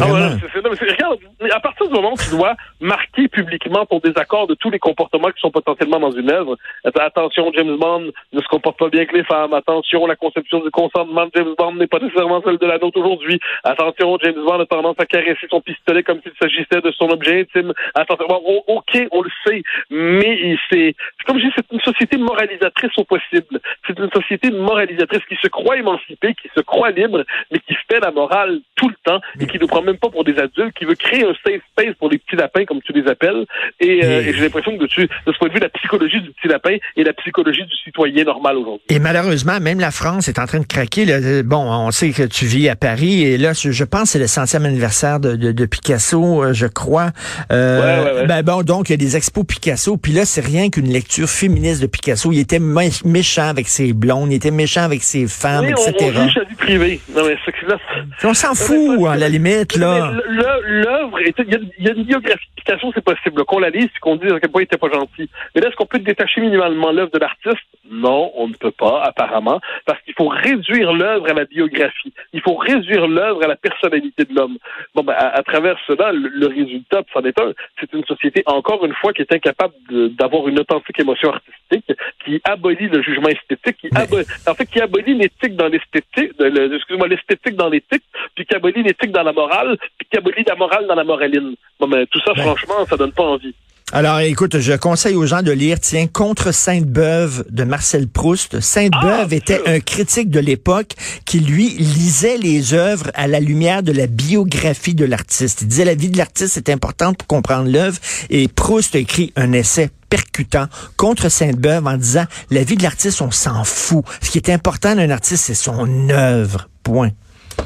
Ah 0.00 0.06
Vraiment. 0.06 0.38
c'est- 0.40 0.46
c'est- 0.52 0.62
non, 0.62 0.70
mais 0.70 0.76
c'est- 0.76 0.90
regarde, 0.90 1.18
à 1.52 1.60
partir 1.60 1.86
du 1.88 1.92
moment 1.94 2.12
où 2.12 2.16
tu 2.16 2.30
dois 2.30 2.54
marquer 2.80 3.28
publiquement 3.28 3.84
ton 3.86 3.98
désaccord 3.98 4.46
de 4.46 4.54
tous 4.54 4.70
les 4.70 4.78
comportements 4.78 5.28
qui 5.28 5.40
sont 5.40 5.50
potentiellement 5.50 6.00
dans 6.00 6.10
une 6.10 6.30
œuvre, 6.30 6.56
att- 6.84 6.98
attention, 6.98 7.50
James 7.54 7.76
Bond 7.76 8.10
ne 8.32 8.40
se 8.40 8.48
comporte 8.48 8.78
pas 8.78 8.88
bien 8.88 9.00
avec 9.00 9.12
les 9.12 9.24
femmes, 9.24 9.52
attention, 9.54 10.06
la 10.06 10.16
conception 10.16 10.60
du 10.60 10.70
consentement 10.70 11.26
de 11.26 11.30
James 11.34 11.54
Bond 11.56 11.74
n'est 11.74 11.86
pas 11.86 11.98
nécessairement 11.98 12.42
celle 12.44 12.58
de 12.58 12.66
la 12.66 12.78
nôtre 12.78 12.98
aujourd'hui, 12.98 13.38
attention, 13.62 14.18
James 14.22 14.34
Bond 14.44 14.60
a 14.60 14.66
tendance 14.66 14.96
à 14.98 15.06
caresser 15.06 15.46
son 15.50 15.60
pistolet 15.60 16.02
comme 16.02 16.20
s'il 16.22 16.32
s'agissait 16.40 16.80
de 16.80 16.90
son 16.92 17.08
objet 17.10 17.40
intime, 17.40 17.72
attention, 17.94 18.26
bon, 18.28 18.42
o- 18.44 18.64
ok, 18.66 19.06
on 19.12 19.22
le 19.22 19.30
sait, 19.46 19.62
mais 19.90 20.56
c'est, 20.70 20.94
c'est 21.18 21.24
comme 21.26 21.38
je 21.38 21.46
dis, 21.46 21.52
c'est 21.56 21.70
une 21.72 21.80
société 21.80 22.16
moralisatrice 22.16 22.90
au 22.98 23.04
possible, 23.04 23.60
c'est 23.86 23.98
une 23.98 24.10
société 24.10 24.50
moralisatrice 24.50 25.24
qui 25.28 25.36
se 25.36 25.48
croit 25.48 25.76
émancipée, 25.76 26.34
qui 26.34 26.48
se 26.54 26.60
croit 26.60 26.90
libre, 26.90 27.24
mais 27.50 27.58
qui 27.60 27.74
fait 27.90 28.00
la 28.00 28.10
morale 28.10 28.60
tout 28.76 28.88
le 28.88 28.94
temps 29.04 29.20
et 29.40 29.46
qui 29.46 29.58
nous 29.58 29.66
prend 29.66 29.82
même 29.84 29.96
pas 29.98 30.08
pour 30.08 30.24
des 30.24 30.36
adultes, 30.38 30.72
qui 30.78 30.84
veut 30.84 30.94
créer 30.94 31.24
un 31.24 31.34
safe 31.46 31.60
space 31.72 31.94
pour 31.98 32.08
les 32.10 32.18
petits 32.18 32.36
lapins, 32.36 32.64
comme 32.64 32.80
tu 32.82 32.92
les 32.92 33.06
appelles. 33.08 33.44
Et, 33.80 34.04
euh, 34.04 34.20
et 34.22 34.32
j'ai 34.34 34.40
l'impression 34.42 34.72
que 34.76 34.82
de, 34.82 34.86
de 34.86 35.08
ce 35.32 35.38
point 35.38 35.48
de 35.48 35.54
vue, 35.54 35.60
la 35.60 35.68
psychologie 35.68 36.20
du 36.20 36.30
petit 36.32 36.48
lapin 36.48 36.76
est 36.96 37.02
la 37.02 37.12
psychologie 37.12 37.62
du 37.64 37.76
citoyen 37.84 38.24
normal 38.24 38.56
aujourd'hui. 38.56 38.86
Et 38.90 38.98
malheureusement, 38.98 39.60
même 39.60 39.80
la 39.80 39.90
France 39.90 40.28
est 40.28 40.38
en 40.38 40.46
train 40.46 40.60
de 40.60 40.66
craquer. 40.66 41.04
là. 41.04 41.14
Euh, 41.14 41.42
Bon, 41.44 41.58
on 41.70 41.90
sait 41.90 42.10
que 42.10 42.22
tu 42.22 42.46
vis 42.46 42.68
à 42.68 42.76
Paris 42.76 43.22
et 43.24 43.36
là, 43.38 43.52
je 43.54 43.84
pense 43.84 44.02
que 44.04 44.08
c'est 44.08 44.18
le 44.18 44.26
centième 44.26 44.64
anniversaire 44.64 45.20
de, 45.20 45.36
de- 45.36 45.52
de 45.52 45.66
Picasso, 45.66 46.42
euh, 46.42 46.52
je 46.52 46.66
crois. 46.66 47.10
Euh, 47.52 47.74
Ouais, 47.74 48.04
ouais, 48.12 48.20
ouais. 48.20 48.26
Ben 48.26 48.42
bon, 48.42 48.62
donc 48.62 48.88
il 48.88 48.92
y 48.92 48.94
a 48.94 48.96
des 48.96 49.16
expos 49.16 49.44
Picasso. 49.46 49.96
Puis 49.96 50.12
là, 50.12 50.24
c'est 50.24 50.40
rien 50.44 50.70
qu'une 50.70 50.88
lecture 50.90 51.28
féministe 51.28 51.82
de 51.82 51.86
Picasso. 51.86 52.32
Il 52.32 52.38
était 52.38 52.58
mé- 52.58 53.06
méchant 53.06 53.48
avec 53.48 53.68
ses 53.68 53.92
blondes, 53.92 54.30
il 54.32 54.36
était 54.36 54.50
méchant 54.50 54.82
avec 54.82 55.02
ses 55.02 55.26
femmes, 55.26 55.66
Oui, 55.66 55.74
on, 55.76 55.90
etc. 55.90 56.12
on 56.16 56.48
vie 56.48 56.54
privée. 56.56 57.00
Non, 57.14 57.22
mais 57.26 57.36
là, 57.68 57.78
On 58.24 58.34
s'en 58.34 58.54
fout, 58.54 59.06
à 59.08 59.16
la 59.16 59.28
limite, 59.28 59.73
là. 59.80 60.12
Mais 60.12 60.42
L'œuvre, 60.82 61.20
il 61.20 61.34
y, 61.78 61.84
y 61.84 61.88
a 61.88 61.92
une 61.92 62.36
Picasso, 62.56 62.90
c'est 62.94 63.04
possible, 63.04 63.44
qu'on 63.44 63.58
la 63.58 63.70
lise 63.70 63.88
qu'on 64.00 64.16
dise 64.16 64.32
à 64.32 64.40
quel 64.40 64.50
point 64.50 64.62
il 64.62 64.64
était 64.64 64.78
pas 64.78 64.88
gentil. 64.90 65.28
Mais 65.54 65.60
là, 65.60 65.68
est-ce 65.68 65.76
qu'on 65.76 65.86
peut 65.86 65.98
détacher 65.98 66.40
minimalement 66.40 66.92
l'œuvre 66.92 67.10
de 67.10 67.18
l'artiste? 67.18 67.58
Non, 67.90 68.32
on 68.36 68.48
ne 68.48 68.54
peut 68.54 68.70
pas, 68.70 69.02
apparemment, 69.02 69.60
parce 69.84 70.00
qu'il 70.02 70.14
faut 70.14 70.28
réduire 70.28 70.92
l'œuvre 70.94 71.28
à 71.28 71.34
la 71.34 71.44
biographie. 71.44 72.12
Il 72.32 72.40
faut 72.40 72.54
réduire 72.54 73.06
l'œuvre 73.06 73.44
à 73.44 73.48
la 73.48 73.56
personnalité 73.56 74.24
de 74.24 74.34
l'homme. 74.34 74.56
Bon, 74.94 75.02
ben, 75.02 75.12
à, 75.12 75.28
à 75.36 75.42
travers 75.42 75.76
cela, 75.86 76.12
le, 76.12 76.28
le 76.28 76.46
résultat, 76.46 77.02
c'en 77.12 77.20
est 77.22 77.38
un. 77.38 77.52
C'est 77.80 77.92
une 77.92 78.04
société, 78.04 78.42
encore 78.46 78.84
une 78.86 78.94
fois, 78.94 79.12
qui 79.12 79.20
est 79.22 79.32
incapable 79.32 79.74
d'avoir 80.18 80.48
une 80.48 80.58
authentique 80.60 80.98
émotion 80.98 81.30
artistique, 81.32 81.92
qui 82.24 82.40
abolit 82.44 82.88
le 82.88 83.02
jugement 83.02 83.28
esthétique, 83.28 83.76
qui 83.76 83.88
abo- 83.88 84.24
en 84.48 84.54
fait, 84.54 84.66
qui 84.66 84.80
abolit 84.80 85.14
l'éthique 85.14 85.56
dans 85.56 85.68
l'esthétique, 85.68 86.32
le- 86.38 86.74
excuse-moi, 86.76 87.08
l'esthétique 87.08 87.56
dans 87.56 87.68
l'éthique, 87.68 88.02
puis 88.34 88.46
qui 88.46 88.54
abolit 88.54 88.82
l'éthique 88.82 89.12
dans 89.12 89.22
la 89.22 89.32
morale, 89.32 89.53
puis 89.98 90.08
qui 90.10 90.18
abolit 90.18 90.44
la 90.46 90.54
morale 90.56 90.86
dans 90.88 90.94
la 90.94 91.04
moraline. 91.04 91.54
Bon, 91.80 91.88
ben, 91.88 92.06
tout 92.10 92.20
ça, 92.24 92.32
franchement, 92.34 92.86
ça 92.88 92.96
donne 92.96 93.12
pas 93.12 93.22
envie. 93.24 93.54
Alors, 93.92 94.18
écoute, 94.20 94.58
je 94.58 94.72
conseille 94.72 95.14
aux 95.14 95.26
gens 95.26 95.42
de 95.42 95.52
lire, 95.52 95.78
tiens, 95.78 96.06
Contre 96.06 96.52
Sainte-Beuve 96.52 97.44
de 97.50 97.64
Marcel 97.64 98.08
Proust. 98.08 98.58
Sainte-Beuve 98.58 99.28
Ah, 99.30 99.34
était 99.34 99.56
sûr. 99.56 99.68
un 99.68 99.78
critique 99.80 100.30
de 100.30 100.40
l'époque 100.40 100.92
qui, 101.26 101.38
lui, 101.38 101.68
lisait 101.68 102.38
les 102.38 102.74
œuvres 102.74 103.10
à 103.14 103.28
la 103.28 103.40
lumière 103.40 103.82
de 103.82 103.92
la 103.92 104.06
biographie 104.06 104.94
de 104.94 105.04
l'artiste. 105.04 105.62
Il 105.62 105.68
disait 105.68 105.84
la 105.84 105.94
vie 105.94 106.08
de 106.10 106.16
l'artiste 106.16 106.56
est 106.56 106.70
importante 106.70 107.18
pour 107.18 107.28
comprendre 107.28 107.70
l'œuvre 107.70 107.98
et 108.30 108.48
Proust 108.48 108.96
a 108.96 108.98
écrit 108.98 109.32
un 109.36 109.52
essai 109.52 109.90
percutant 110.08 110.66
contre 110.96 111.28
Sainte-Beuve 111.28 111.86
en 111.86 111.96
disant 111.96 112.24
la 112.50 112.64
vie 112.64 112.76
de 112.76 112.82
l'artiste, 112.82 113.20
on 113.20 113.30
s'en 113.30 113.64
fout. 113.64 114.04
Ce 114.22 114.30
qui 114.30 114.38
est 114.38 114.50
important 114.50 114.96
d'un 114.96 115.10
artiste, 115.10 115.44
c'est 115.44 115.54
son 115.54 116.08
œuvre. 116.08 116.68
Point. 116.82 117.10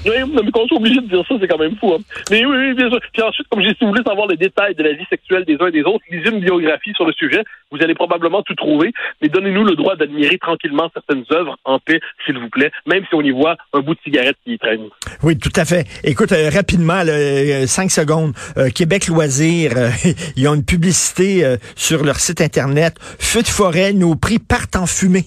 Oui, 0.04 0.14
mais 0.32 0.50
qu'on 0.50 0.66
soit 0.66 0.76
obligé 0.76 1.00
de 1.00 1.08
dire 1.08 1.24
ça, 1.28 1.34
c'est 1.40 1.48
quand 1.48 1.58
même 1.58 1.76
fou. 1.76 1.92
Hein. 1.92 1.98
Mais 2.30 2.44
oui, 2.44 2.56
oui, 2.56 2.74
bien 2.74 2.88
sûr. 2.88 3.00
Puis 3.12 3.22
ensuite, 3.22 3.48
comme 3.48 3.62
j'ai 3.62 3.70
si 3.70 3.78
vous 3.82 3.88
voulez 3.88 4.02
savoir 4.06 4.26
les 4.28 4.36
détails 4.36 4.74
de 4.74 4.82
la 4.82 4.92
vie 4.92 5.04
sexuelle 5.10 5.44
des 5.44 5.56
uns 5.60 5.68
et 5.68 5.72
des 5.72 5.82
autres, 5.82 6.04
lisez 6.10 6.30
une 6.30 6.40
biographie 6.40 6.92
sur 6.94 7.04
le 7.04 7.12
sujet. 7.12 7.44
Vous 7.70 7.78
allez 7.82 7.94
probablement 7.94 8.42
tout 8.42 8.54
trouver. 8.54 8.92
Mais 9.20 9.28
donnez-nous 9.28 9.64
le 9.64 9.74
droit 9.74 9.96
d'admirer 9.96 10.38
tranquillement 10.38 10.90
certaines 10.92 11.24
œuvres 11.32 11.56
en 11.64 11.78
paix, 11.78 12.00
s'il 12.24 12.38
vous 12.38 12.48
plaît, 12.48 12.70
même 12.86 13.04
si 13.08 13.14
on 13.14 13.22
y 13.22 13.30
voit 13.30 13.56
un 13.72 13.80
bout 13.80 13.94
de 13.94 14.00
cigarette 14.04 14.36
qui 14.44 14.54
y 14.54 14.58
traîne. 14.58 14.88
Oui, 15.22 15.36
tout 15.38 15.52
à 15.56 15.64
fait. 15.64 15.86
Écoute, 16.04 16.32
euh, 16.32 16.50
rapidement, 16.50 17.02
euh, 17.06 17.66
cinq 17.66 17.90
secondes. 17.90 18.32
Euh, 18.56 18.70
Québec 18.70 19.08
Loisirs, 19.08 19.72
ils 20.36 20.48
ont 20.48 20.54
une 20.54 20.64
publicité 20.64 21.56
sur 21.76 22.04
leur 22.04 22.16
site 22.16 22.40
Internet. 22.40 22.96
Feu 23.18 23.42
de 23.42 23.48
forêt, 23.48 23.92
nos 23.92 24.14
prix 24.16 24.38
partent 24.38 24.76
en 24.76 24.86
fumée. 24.86 25.26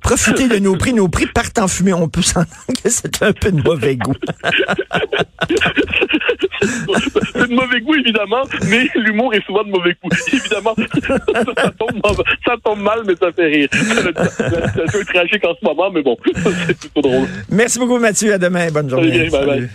Profitez 0.00 0.48
de 0.48 0.58
nos 0.58 0.76
prix, 0.76 0.92
nos 0.92 1.08
prix 1.08 1.26
partent 1.26 1.58
en 1.58 1.68
fumée. 1.68 1.92
On 1.92 2.08
peut 2.08 2.22
s'entendre 2.22 2.48
que 2.82 2.88
c'est 2.88 3.22
un 3.22 3.32
peu 3.32 3.52
de 3.52 3.62
mauvais 3.62 3.96
goût. 3.96 4.14
c'est 6.60 7.48
de 7.48 7.54
mauvais 7.54 7.80
goût, 7.80 7.94
évidemment, 7.94 8.42
mais 8.68 8.88
l'humour 8.94 9.34
est 9.34 9.44
souvent 9.44 9.64
de 9.64 9.70
mauvais 9.70 9.94
goût. 10.02 10.10
Évidemment, 10.32 10.74
ça, 11.06 11.70
tombe, 11.78 12.00
mal- 12.04 12.24
ça 12.44 12.54
tombe 12.64 12.80
mal, 12.80 13.02
mais 13.06 13.14
ça 13.16 13.32
fait 13.32 13.46
rire. 13.46 13.68
La, 13.72 14.28
situation 14.28 15.00
est 15.00 15.12
tragique 15.12 15.44
en 15.44 15.54
ce 15.60 15.64
moment, 15.64 15.90
mais 15.90 16.02
bon, 16.02 16.16
c'est 16.66 16.78
plutôt 16.78 17.02
drôle. 17.02 17.28
Merci 17.50 17.78
beaucoup, 17.78 17.98
Mathieu. 17.98 18.32
À 18.32 18.38
demain. 18.38 18.70
Bonne 18.70 18.88
journée. 18.88 19.30
Salut, 19.30 19.30
bye 19.30 19.46
bye. 19.46 19.68